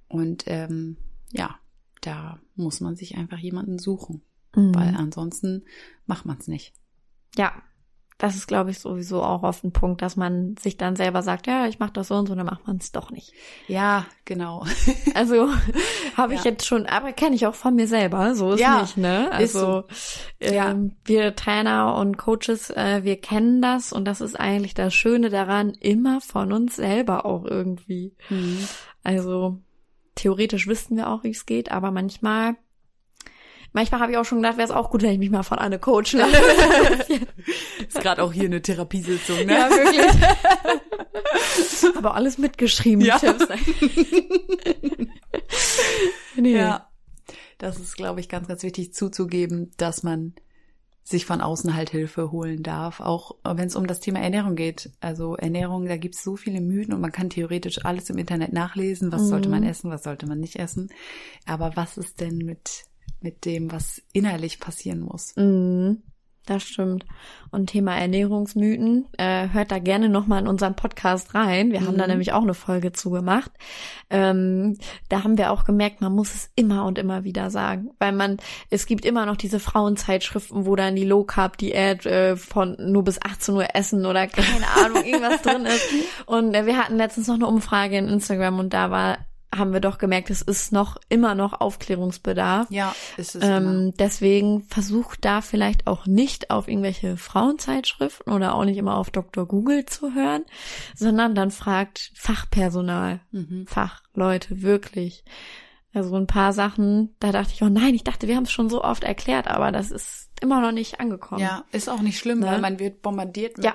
Und 0.09 0.45
ähm, 0.47 0.97
ja, 1.33 1.59
da 2.01 2.41
muss 2.55 2.81
man 2.81 2.97
sich 2.97 3.17
einfach 3.17 3.39
jemanden 3.39 3.79
suchen, 3.79 4.23
mhm. 4.55 4.75
weil 4.75 4.95
ansonsten 4.97 5.65
macht 6.07 6.25
man 6.25 6.39
es 6.39 6.49
nicht. 6.49 6.73
Ja, 7.37 7.63
das 8.19 8.37
ist, 8.37 8.47
glaube 8.47 8.71
ich, 8.71 8.79
sowieso 8.79 9.23
auch 9.23 9.43
oft 9.43 9.65
ein 9.65 9.73
Punkt, 9.73 10.01
dass 10.01 10.15
man 10.15 10.57
sich 10.57 10.77
dann 10.77 10.95
selber 10.95 11.23
sagt, 11.23 11.49
ja, 11.49 11.67
ich 11.67 11.81
mache 11.81 11.93
das 11.93 12.09
so 12.09 12.15
und 12.15 12.29
so, 12.29 12.35
dann 12.37 12.47
macht 12.47 12.67
man 12.67 12.77
es 12.77 12.93
doch 12.93 13.11
nicht. 13.11 13.33
Ja, 13.67 14.07
genau. 14.25 14.65
Also 15.15 15.49
habe 16.17 16.35
ich 16.35 16.45
ja. 16.45 16.51
jetzt 16.51 16.67
schon, 16.67 16.87
aber 16.87 17.13
kenne 17.13 17.37
ich 17.37 17.47
auch 17.47 17.55
von 17.55 17.75
mir 17.75 17.87
selber, 17.87 18.35
so 18.35 18.53
ist 18.53 18.61
ja, 18.61 18.81
nicht, 18.81 18.97
ne? 18.97 19.31
Also 19.31 19.59
so. 19.61 19.85
ähm, 20.41 20.97
wir 21.05 21.37
Trainer 21.37 21.95
und 21.97 22.17
Coaches, 22.17 22.71
äh, 22.71 23.05
wir 23.05 23.21
kennen 23.21 23.63
das 23.63 23.93
und 23.93 24.05
das 24.07 24.21
ist 24.21 24.39
eigentlich 24.39 24.75
das 24.75 24.93
Schöne 24.93 25.31
daran, 25.31 25.71
immer 25.71 26.21
von 26.21 26.53
uns 26.53 26.77
selber 26.77 27.27
auch 27.27 27.45
irgendwie. 27.45 28.17
Mhm. 28.29 28.67
Also 29.05 29.61
theoretisch 30.15 30.67
wüssten 30.67 30.97
wir 30.97 31.09
auch, 31.09 31.23
wie 31.23 31.31
es 31.31 31.47
geht, 31.47 31.71
aber 31.71 31.91
manchmal 31.91 32.57
Manchmal 33.77 34.01
habe 34.01 34.13
ich 34.13 34.19
auch 34.19 34.25
schon 34.25 34.39
gedacht, 34.39 34.57
wäre 34.57 34.69
es 34.69 34.75
auch 34.75 34.89
gut, 34.89 35.03
wenn 35.03 35.11
ich 35.11 35.19
mich 35.19 35.31
mal 35.31 35.43
von 35.43 35.59
Anne 35.59 35.81
coachen 35.81 36.21
lasse. 36.21 36.37
ist 37.89 38.01
gerade 38.01 38.23
auch 38.23 38.33
hier 38.33 38.45
eine 38.45 38.63
Therapiesitzung, 38.63 39.45
ne? 39.45 39.53
Ja, 39.53 39.69
wirklich. 39.69 40.23
Aber 41.97 42.15
alles 42.15 42.39
mitgeschrieben, 42.39 43.05
ja. 43.05 43.19
Tipps. 43.19 43.49
nee. 46.37 46.57
Ja. 46.57 46.89
Das 47.59 47.81
ist, 47.81 47.97
glaube 47.97 48.21
ich, 48.21 48.29
ganz, 48.29 48.47
ganz 48.47 48.63
wichtig 48.63 48.95
zuzugeben, 48.95 49.73
dass 49.77 50.05
man 50.05 50.35
sich 51.03 51.27
von 51.27 51.41
außen 51.41 51.75
halt 51.75 51.91
Hilfe 51.91 52.31
holen 52.31 52.63
darf, 52.63 53.01
auch 53.01 53.35
wenn 53.43 53.67
es 53.67 53.75
um 53.75 53.89
das 53.89 53.99
Thema 53.99 54.21
Ernährung 54.21 54.55
geht. 54.55 54.91
Also 55.01 55.35
Ernährung, 55.35 55.87
da 55.87 55.97
gibt 55.97 56.15
es 56.15 56.23
so 56.23 56.37
viele 56.37 56.61
Mythen 56.61 56.95
und 56.95 57.01
man 57.01 57.13
kann 57.13 57.29
theoretisch 57.29 57.85
alles 57.85 58.09
im 58.09 58.19
Internet 58.19 58.53
nachlesen, 58.53 59.11
was 59.11 59.23
mhm. 59.23 59.27
sollte 59.27 59.49
man 59.49 59.65
essen, 59.65 59.91
was 59.91 60.05
sollte 60.05 60.27
man 60.27 60.39
nicht 60.39 60.57
essen. 60.57 60.91
Aber 61.45 61.73
was 61.75 61.99
ist 61.99 62.21
denn 62.21 62.39
mit 62.39 62.85
mit 63.21 63.45
dem, 63.45 63.73
was 63.73 64.03
innerlich 64.13 64.61
passieren 64.61 65.01
muss. 65.01 65.35
Mhm. 65.37 66.03
Das 66.47 66.63
stimmt. 66.63 67.07
Und 67.51 67.71
Thema 67.71 67.97
Ernährungsmythen, 67.97 69.07
äh, 69.17 69.49
hört 69.49 69.71
da 69.71 69.79
gerne 69.79 70.11
nochmal 70.11 70.43
in 70.43 70.49
unseren 70.49 70.77
Podcast 70.77 71.35
rein. 71.35 71.73
Wir 71.73 71.81
mhm. 71.81 71.87
haben 71.87 71.97
da 71.97 72.05
mhm. 72.05 72.11
nämlich 72.11 72.33
auch 72.35 72.43
eine 72.43 72.53
Folge 72.53 72.93
zugemacht. 72.93 73.51
Ähm, 74.11 74.77
da 75.09 75.25
haben 75.25 75.39
wir 75.39 75.53
auch 75.53 75.65
gemerkt, 75.65 76.03
man 76.03 76.13
muss 76.13 76.35
es 76.35 76.51
immer 76.55 76.85
und 76.85 76.99
immer 76.99 77.25
wieder 77.25 77.49
sagen. 77.49 77.93
Weil 77.99 78.13
man, 78.13 78.37
es 78.69 78.85
gibt 78.85 79.07
immer 79.07 79.25
noch 79.25 79.37
diese 79.37 79.59
Frauenzeitschriften, 79.59 80.67
wo 80.67 80.77
dann 80.77 80.97
die 80.97 81.05
Low 81.05 81.25
Carb 81.25 81.57
Diät 81.57 82.05
äh, 82.05 82.37
von 82.37 82.77
nur 82.79 83.05
bis 83.05 83.23
18 83.23 83.55
Uhr 83.55 83.75
essen 83.75 84.05
oder 84.05 84.27
keine 84.27 84.67
Ahnung, 84.85 85.03
irgendwas 85.03 85.41
drin 85.41 85.65
ist. 85.65 85.89
Und 86.27 86.53
äh, 86.55 86.67
wir 86.67 86.77
hatten 86.77 86.97
letztens 86.97 87.27
noch 87.27 87.37
eine 87.37 87.47
Umfrage 87.47 87.97
in 87.97 88.09
Instagram 88.09 88.59
und 88.59 88.75
da 88.75 88.91
war 88.91 89.19
haben 89.57 89.73
wir 89.73 89.81
doch 89.81 89.99
gemerkt, 89.99 90.31
es 90.31 90.43
ist 90.43 90.73
noch 90.73 90.97
immer 91.09 91.35
noch 91.35 91.61
Aufklärungsbedarf. 91.61 92.67
Ja, 92.71 92.95
ist 93.17 93.35
es. 93.35 93.45
Ähm, 93.45 93.93
deswegen 93.99 94.63
versucht 94.65 95.25
da 95.25 95.41
vielleicht 95.41 95.87
auch 95.87 96.07
nicht 96.07 96.51
auf 96.51 96.69
irgendwelche 96.69 97.17
Frauenzeitschriften 97.17 98.33
oder 98.33 98.55
auch 98.55 98.65
nicht 98.65 98.77
immer 98.77 98.97
auf 98.97 99.11
Dr. 99.11 99.47
Google 99.47 99.87
zu 99.87 100.15
hören, 100.15 100.45
sondern 100.95 101.35
dann 101.35 101.51
fragt 101.51 102.13
Fachpersonal, 102.15 103.21
mhm. 103.31 103.67
Fachleute, 103.67 104.63
wirklich. 104.63 105.25
Also 105.93 106.17
ein 106.17 106.27
paar 106.27 106.53
Sachen, 106.53 107.15
da 107.21 107.31
dachte 107.31 107.53
ich, 107.55 107.63
oh 107.63 107.69
nein, 107.69 107.95
ich 107.95 108.03
dachte, 108.03 108.27
wir 108.27 108.37
haben 108.37 108.45
es 108.45 108.51
schon 108.53 108.69
so 108.69 108.83
oft 108.83 109.05
erklärt, 109.05 109.47
aber 109.47 109.71
das 109.71 109.93
ist 109.93 110.29
immer 110.41 110.61
noch 110.61 110.73
nicht 110.73 110.99
angekommen. 110.99 111.41
Ja, 111.41 111.65
ist 111.71 111.89
auch 111.89 112.01
nicht 112.01 112.19
schlimm, 112.19 112.41
ne? 112.41 112.47
weil 112.47 112.61
man 112.61 112.81
wird 112.81 113.03
bombardiert 113.03 113.57
mit 113.59 113.65
ja 113.65 113.73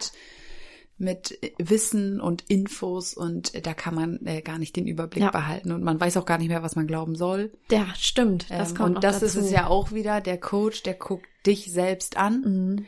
mit 1.00 1.40
Wissen 1.58 2.20
und 2.20 2.44
Infos 2.50 3.14
und 3.14 3.66
da 3.66 3.74
kann 3.74 3.96
man 3.96 4.26
äh, 4.26 4.42
gar 4.42 4.60
nicht 4.60 4.76
den 4.76 4.86
Überblick 4.86 5.24
ja. 5.24 5.32
behalten 5.32 5.72
und 5.72 5.84
man 5.84 6.00
weiß 6.00 6.18
auch 6.18 6.26
gar 6.26 6.38
nicht 6.38 6.50
mehr, 6.50 6.64
was 6.64 6.76
man 6.76 6.88
glauben 6.88 7.16
soll. 7.16 7.52
Ja, 7.72 7.88
stimmt. 7.96 8.48
Das 8.50 8.72
ähm, 8.72 8.78
kommt 8.78 8.96
und 8.96 9.04
das 9.04 9.20
dazu. 9.20 9.26
ist 9.26 9.46
es 9.46 9.52
ja 9.52 9.68
auch 9.68 9.92
wieder. 9.92 10.22
Der 10.22 10.38
Coach, 10.38 10.84
der 10.84 10.96
guckt 10.96 11.26
dich 11.46 11.72
selbst 11.72 12.18
an, 12.18 12.42
mhm. 12.42 12.86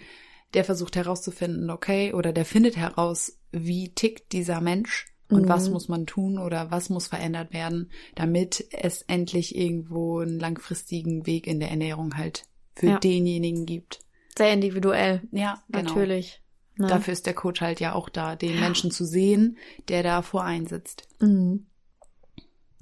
der 0.54 0.66
versucht 0.66 0.96
herauszufinden, 0.96 1.70
okay, 1.70 2.14
oder 2.14 2.34
der 2.34 2.46
findet 2.46 2.78
heraus, 2.78 3.38
wie 3.52 3.90
tickt 3.90 4.34
dieser 4.34 4.62
Mensch 4.62 5.08
und 5.30 5.44
mhm. 5.44 5.50
was 5.50 5.70
muss 5.70 5.88
man 5.88 6.06
tun 6.06 6.38
oder 6.38 6.72
was 6.72 6.90
muss 6.90 7.08
verändert 7.08 7.54
werden, 7.54 7.90
damit 8.16 8.66
es 8.72 9.04
endlich 9.04 9.56
irgendwo 9.56 10.20
einen 10.20 10.40
langfristigen 10.40 11.26
Weg 11.26 11.48
in 11.48 11.60
der 11.60 11.70
Ernährung 11.70 12.18
halt 12.18 12.44
für 12.76 12.88
ja. 12.88 13.00
denjenigen 13.00 13.66
gibt. 13.66 14.00
Sehr 14.38 14.54
individuell. 14.54 15.22
Ja, 15.32 15.64
genau. 15.70 15.90
natürlich. 15.90 16.42
Ne? 16.76 16.88
Dafür 16.88 17.14
ist 17.14 17.26
der 17.26 17.34
Coach 17.34 17.62
halt 17.62 17.80
ja 17.80 17.94
auch 17.94 18.10
da, 18.10 18.36
den 18.36 18.56
ja. 18.56 18.60
Menschen 18.62 18.92
zu 18.92 19.06
sehen, 19.06 19.58
der 19.88 20.04
da 20.04 20.22
vor 20.22 20.44
einsitzt. 20.44 21.08
Mhm. 21.20 21.68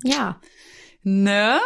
Ja. 0.04 0.39
Ne? 1.04 1.60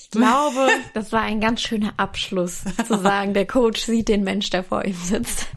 Ich 0.00 0.10
glaube, 0.10 0.68
das 0.94 1.10
war 1.10 1.22
ein 1.22 1.40
ganz 1.40 1.60
schöner 1.60 1.92
Abschluss, 1.96 2.62
zu 2.86 2.98
sagen, 3.02 3.34
der 3.34 3.48
Coach 3.48 3.80
sieht 3.80 4.06
den 4.06 4.22
Mensch, 4.22 4.48
der 4.48 4.62
vor 4.62 4.84
ihm 4.84 4.94
sitzt. 4.94 5.48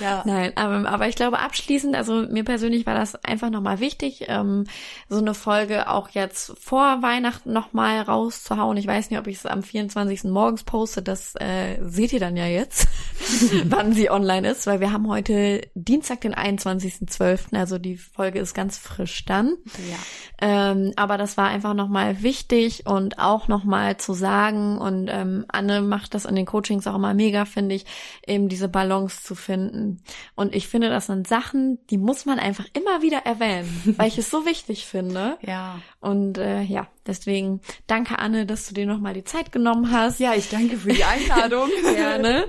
Ja. 0.00 0.24
Nein, 0.26 0.52
aber, 0.56 0.86
aber 0.88 1.08
ich 1.08 1.14
glaube 1.14 1.38
abschließend, 1.38 1.94
also 1.94 2.26
mir 2.28 2.44
persönlich 2.44 2.86
war 2.86 2.94
das 2.94 3.14
einfach 3.24 3.50
nochmal 3.50 3.78
wichtig, 3.78 4.24
ähm, 4.26 4.64
so 5.08 5.18
eine 5.18 5.32
Folge 5.32 5.88
auch 5.88 6.08
jetzt 6.10 6.52
vor 6.60 7.02
Weihnachten 7.02 7.52
nochmal 7.52 8.00
rauszuhauen. 8.00 8.76
Ich 8.76 8.86
weiß 8.86 9.10
nicht, 9.10 9.18
ob 9.20 9.28
ich 9.28 9.36
es 9.36 9.46
am 9.46 9.62
24. 9.62 10.24
morgens 10.24 10.64
poste, 10.64 11.00
das 11.00 11.34
äh, 11.36 11.78
seht 11.82 12.12
ihr 12.12 12.20
dann 12.20 12.36
ja 12.36 12.46
jetzt, 12.46 12.88
wann 13.64 13.92
sie 13.92 14.10
online 14.10 14.50
ist, 14.50 14.66
weil 14.66 14.80
wir 14.80 14.92
haben 14.92 15.08
heute 15.08 15.62
Dienstag, 15.74 16.22
den 16.22 16.34
21.12., 16.34 17.56
also 17.56 17.78
die 17.78 17.96
Folge 17.96 18.40
ist 18.40 18.54
ganz 18.54 18.76
frisch 18.76 19.24
dann. 19.24 19.54
Ja. 19.88 20.72
Ähm, 20.72 20.92
aber 20.96 21.16
das 21.16 21.36
war 21.36 21.48
einfach 21.48 21.74
nochmal 21.74 22.22
wichtig 22.22 22.86
und 22.86 23.20
auch 23.20 23.46
nochmal 23.46 23.67
nochmal 23.68 23.98
zu 23.98 24.14
sagen 24.14 24.78
und 24.78 25.08
ähm, 25.08 25.44
Anne 25.48 25.82
macht 25.82 26.14
das 26.14 26.24
in 26.24 26.34
den 26.34 26.46
Coachings 26.46 26.86
auch 26.86 26.94
immer 26.94 27.12
mega, 27.12 27.44
finde 27.44 27.74
ich, 27.74 27.84
eben 28.26 28.48
diese 28.48 28.66
Balance 28.66 29.22
zu 29.22 29.34
finden. 29.34 30.02
Und 30.34 30.54
ich 30.54 30.68
finde, 30.68 30.88
das 30.88 31.06
sind 31.06 31.28
Sachen, 31.28 31.78
die 31.88 31.98
muss 31.98 32.24
man 32.24 32.38
einfach 32.38 32.64
immer 32.72 33.02
wieder 33.02 33.18
erwähnen, 33.26 33.94
weil 33.98 34.08
ich 34.08 34.16
es 34.16 34.30
so 34.30 34.46
wichtig 34.46 34.86
finde. 34.86 35.36
Ja. 35.42 35.80
Und 36.00 36.38
äh, 36.38 36.62
ja, 36.62 36.86
deswegen 37.08 37.60
danke 37.88 38.20
Anne, 38.20 38.46
dass 38.46 38.68
du 38.68 38.74
dir 38.74 38.86
nochmal 38.86 39.14
die 39.14 39.24
Zeit 39.24 39.50
genommen 39.50 39.90
hast. 39.90 40.20
Ja, 40.20 40.32
ich 40.34 40.48
danke 40.48 40.76
für 40.76 40.92
die 40.92 41.02
Einladung. 41.02 41.68
Gerne. 41.82 42.44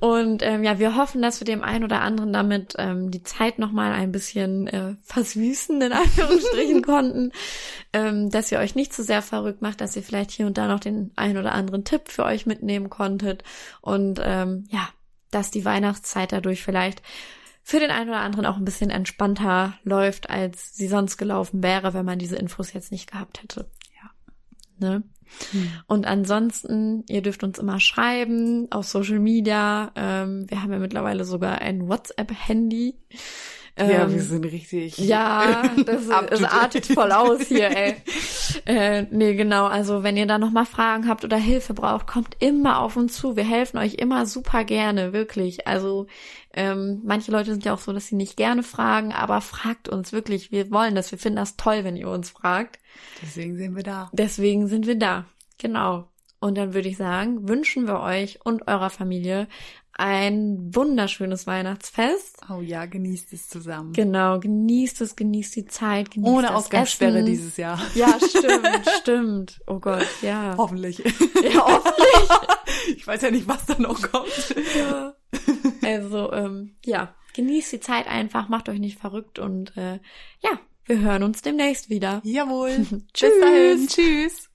Und 0.00 0.42
ähm, 0.42 0.64
ja, 0.64 0.78
wir 0.78 0.96
hoffen, 0.96 1.22
dass 1.22 1.40
wir 1.40 1.46
dem 1.46 1.62
einen 1.62 1.84
oder 1.84 2.02
anderen 2.02 2.32
damit 2.34 2.74
ähm, 2.76 3.10
die 3.10 3.22
Zeit 3.22 3.58
nochmal 3.58 3.92
ein 3.92 4.12
bisschen 4.12 4.66
äh, 4.66 4.96
versüßen, 5.04 5.80
in 5.80 5.92
Anführungsstrichen 5.92 6.82
konnten, 6.86 7.32
ähm, 7.94 8.28
dass 8.28 8.52
ihr 8.52 8.58
euch 8.58 8.74
nicht 8.74 8.92
zu 8.92 9.00
so 9.02 9.06
sehr 9.06 9.22
verrückt 9.22 9.62
macht, 9.62 9.80
dass 9.80 9.96
ihr 9.96 10.02
vielleicht 10.02 10.30
hier 10.30 10.46
und 10.46 10.58
da 10.58 10.68
noch 10.68 10.80
den 10.80 11.10
einen 11.16 11.38
oder 11.38 11.52
anderen 11.52 11.84
Tipp 11.84 12.02
für 12.08 12.24
euch 12.24 12.44
mitnehmen 12.44 12.90
konntet 12.90 13.44
und 13.80 14.20
ähm, 14.22 14.66
ja, 14.70 14.90
dass 15.30 15.50
die 15.50 15.64
Weihnachtszeit 15.64 16.32
dadurch 16.32 16.62
vielleicht 16.62 17.00
für 17.62 17.78
den 17.80 17.90
einen 17.90 18.10
oder 18.10 18.20
anderen 18.20 18.46
auch 18.46 18.56
ein 18.56 18.64
bisschen 18.64 18.90
entspannter 18.90 19.74
läuft, 19.84 20.30
als 20.30 20.74
sie 20.76 20.88
sonst 20.88 21.16
gelaufen 21.16 21.62
wäre, 21.62 21.94
wenn 21.94 22.04
man 22.04 22.18
diese 22.18 22.36
Infos 22.36 22.72
jetzt 22.72 22.92
nicht 22.92 23.10
gehabt 23.10 23.42
hätte. 23.42 23.68
Ja. 24.00 24.10
Ne? 24.88 25.02
Hm. 25.52 25.70
Und 25.86 26.06
ansonsten, 26.06 27.04
ihr 27.08 27.22
dürft 27.22 27.42
uns 27.42 27.58
immer 27.58 27.80
schreiben 27.80 28.66
auf 28.70 28.86
Social 28.86 29.18
Media. 29.18 29.92
Ähm, 29.94 30.46
wir 30.48 30.62
haben 30.62 30.72
ja 30.72 30.78
mittlerweile 30.78 31.24
sogar 31.24 31.60
ein 31.60 31.88
WhatsApp-Handy. 31.88 32.96
ja, 33.78 34.04
Ähm, 34.04 34.14
wir 34.14 34.22
sind 34.22 34.44
richtig. 34.44 34.98
Ja, 34.98 35.62
das, 35.86 36.08
date. 36.08 36.52
artet 36.52 36.86
voll 36.86 37.12
aus 37.12 37.42
hier, 37.42 37.70
ey. 37.76 37.96
äh, 38.66 39.02
nee, 39.10 39.34
genau. 39.34 39.66
Also 39.66 40.02
wenn 40.02 40.16
ihr 40.16 40.26
da 40.26 40.38
nochmal 40.38 40.66
Fragen 40.66 41.08
habt 41.08 41.24
oder 41.24 41.36
Hilfe 41.36 41.74
braucht, 41.74 42.06
kommt 42.06 42.36
immer 42.40 42.80
auf 42.80 42.96
uns 42.96 43.14
zu. 43.14 43.36
Wir 43.36 43.44
helfen 43.44 43.78
euch 43.78 43.94
immer 43.94 44.26
super 44.26 44.64
gerne, 44.64 45.12
wirklich. 45.12 45.66
Also 45.66 46.06
ähm, 46.52 47.00
manche 47.04 47.30
Leute 47.30 47.52
sind 47.52 47.64
ja 47.64 47.74
auch 47.74 47.78
so, 47.78 47.92
dass 47.92 48.08
sie 48.08 48.16
nicht 48.16 48.36
gerne 48.36 48.62
fragen, 48.62 49.12
aber 49.12 49.40
fragt 49.40 49.88
uns 49.88 50.12
wirklich. 50.12 50.50
Wir 50.50 50.70
wollen 50.70 50.94
das. 50.94 51.12
Wir 51.12 51.18
finden 51.18 51.36
das 51.36 51.56
toll, 51.56 51.84
wenn 51.84 51.96
ihr 51.96 52.08
uns 52.08 52.30
fragt. 52.30 52.80
Deswegen 53.22 53.56
sind 53.56 53.76
wir 53.76 53.84
da. 53.84 54.10
Deswegen 54.12 54.66
sind 54.66 54.86
wir 54.86 54.98
da. 54.98 55.26
Genau. 55.58 56.08
Und 56.40 56.56
dann 56.56 56.74
würde 56.74 56.88
ich 56.88 56.96
sagen, 56.96 57.48
wünschen 57.48 57.86
wir 57.86 58.00
euch 58.00 58.40
und 58.44 58.66
eurer 58.66 58.90
Familie 58.90 59.46
ein 59.92 60.74
wunderschönes 60.74 61.46
Weihnachtsfest. 61.46 62.38
Oh 62.48 62.62
ja, 62.62 62.86
genießt 62.86 63.34
es 63.34 63.48
zusammen. 63.48 63.92
Genau, 63.92 64.40
genießt 64.40 65.02
es, 65.02 65.14
genießt 65.14 65.56
die 65.56 65.66
Zeit, 65.66 66.10
genießt 66.10 66.32
Ohne 66.32 66.54
Ausgangssperre 66.54 67.22
dieses 67.22 67.58
Jahr. 67.58 67.78
Ja, 67.94 68.18
stimmt, 68.18 68.88
stimmt. 69.02 69.60
Oh 69.66 69.78
Gott, 69.78 70.06
ja. 70.22 70.54
Hoffentlich. 70.56 70.98
Ja, 70.98 71.66
hoffentlich. 71.66 72.06
Ich 72.96 73.06
weiß 73.06 73.22
ja 73.22 73.30
nicht, 73.30 73.46
was 73.46 73.66
da 73.66 73.78
noch 73.78 74.00
kommt. 74.00 74.54
Ja. 74.76 75.14
Also, 75.96 76.32
ähm, 76.32 76.74
ja, 76.84 77.14
genießt 77.34 77.72
die 77.72 77.80
Zeit 77.80 78.06
einfach, 78.06 78.48
macht 78.48 78.68
euch 78.68 78.78
nicht 78.78 78.98
verrückt 78.98 79.38
und 79.38 79.76
äh, 79.76 79.98
ja, 80.40 80.58
wir 80.86 81.00
hören 81.00 81.22
uns 81.22 81.42
demnächst 81.42 81.88
wieder. 81.90 82.20
Jawohl. 82.24 82.86
Tschüss. 83.12 83.30
Bis 83.30 83.40
dahin. 83.40 83.86
Tschüss. 83.86 84.49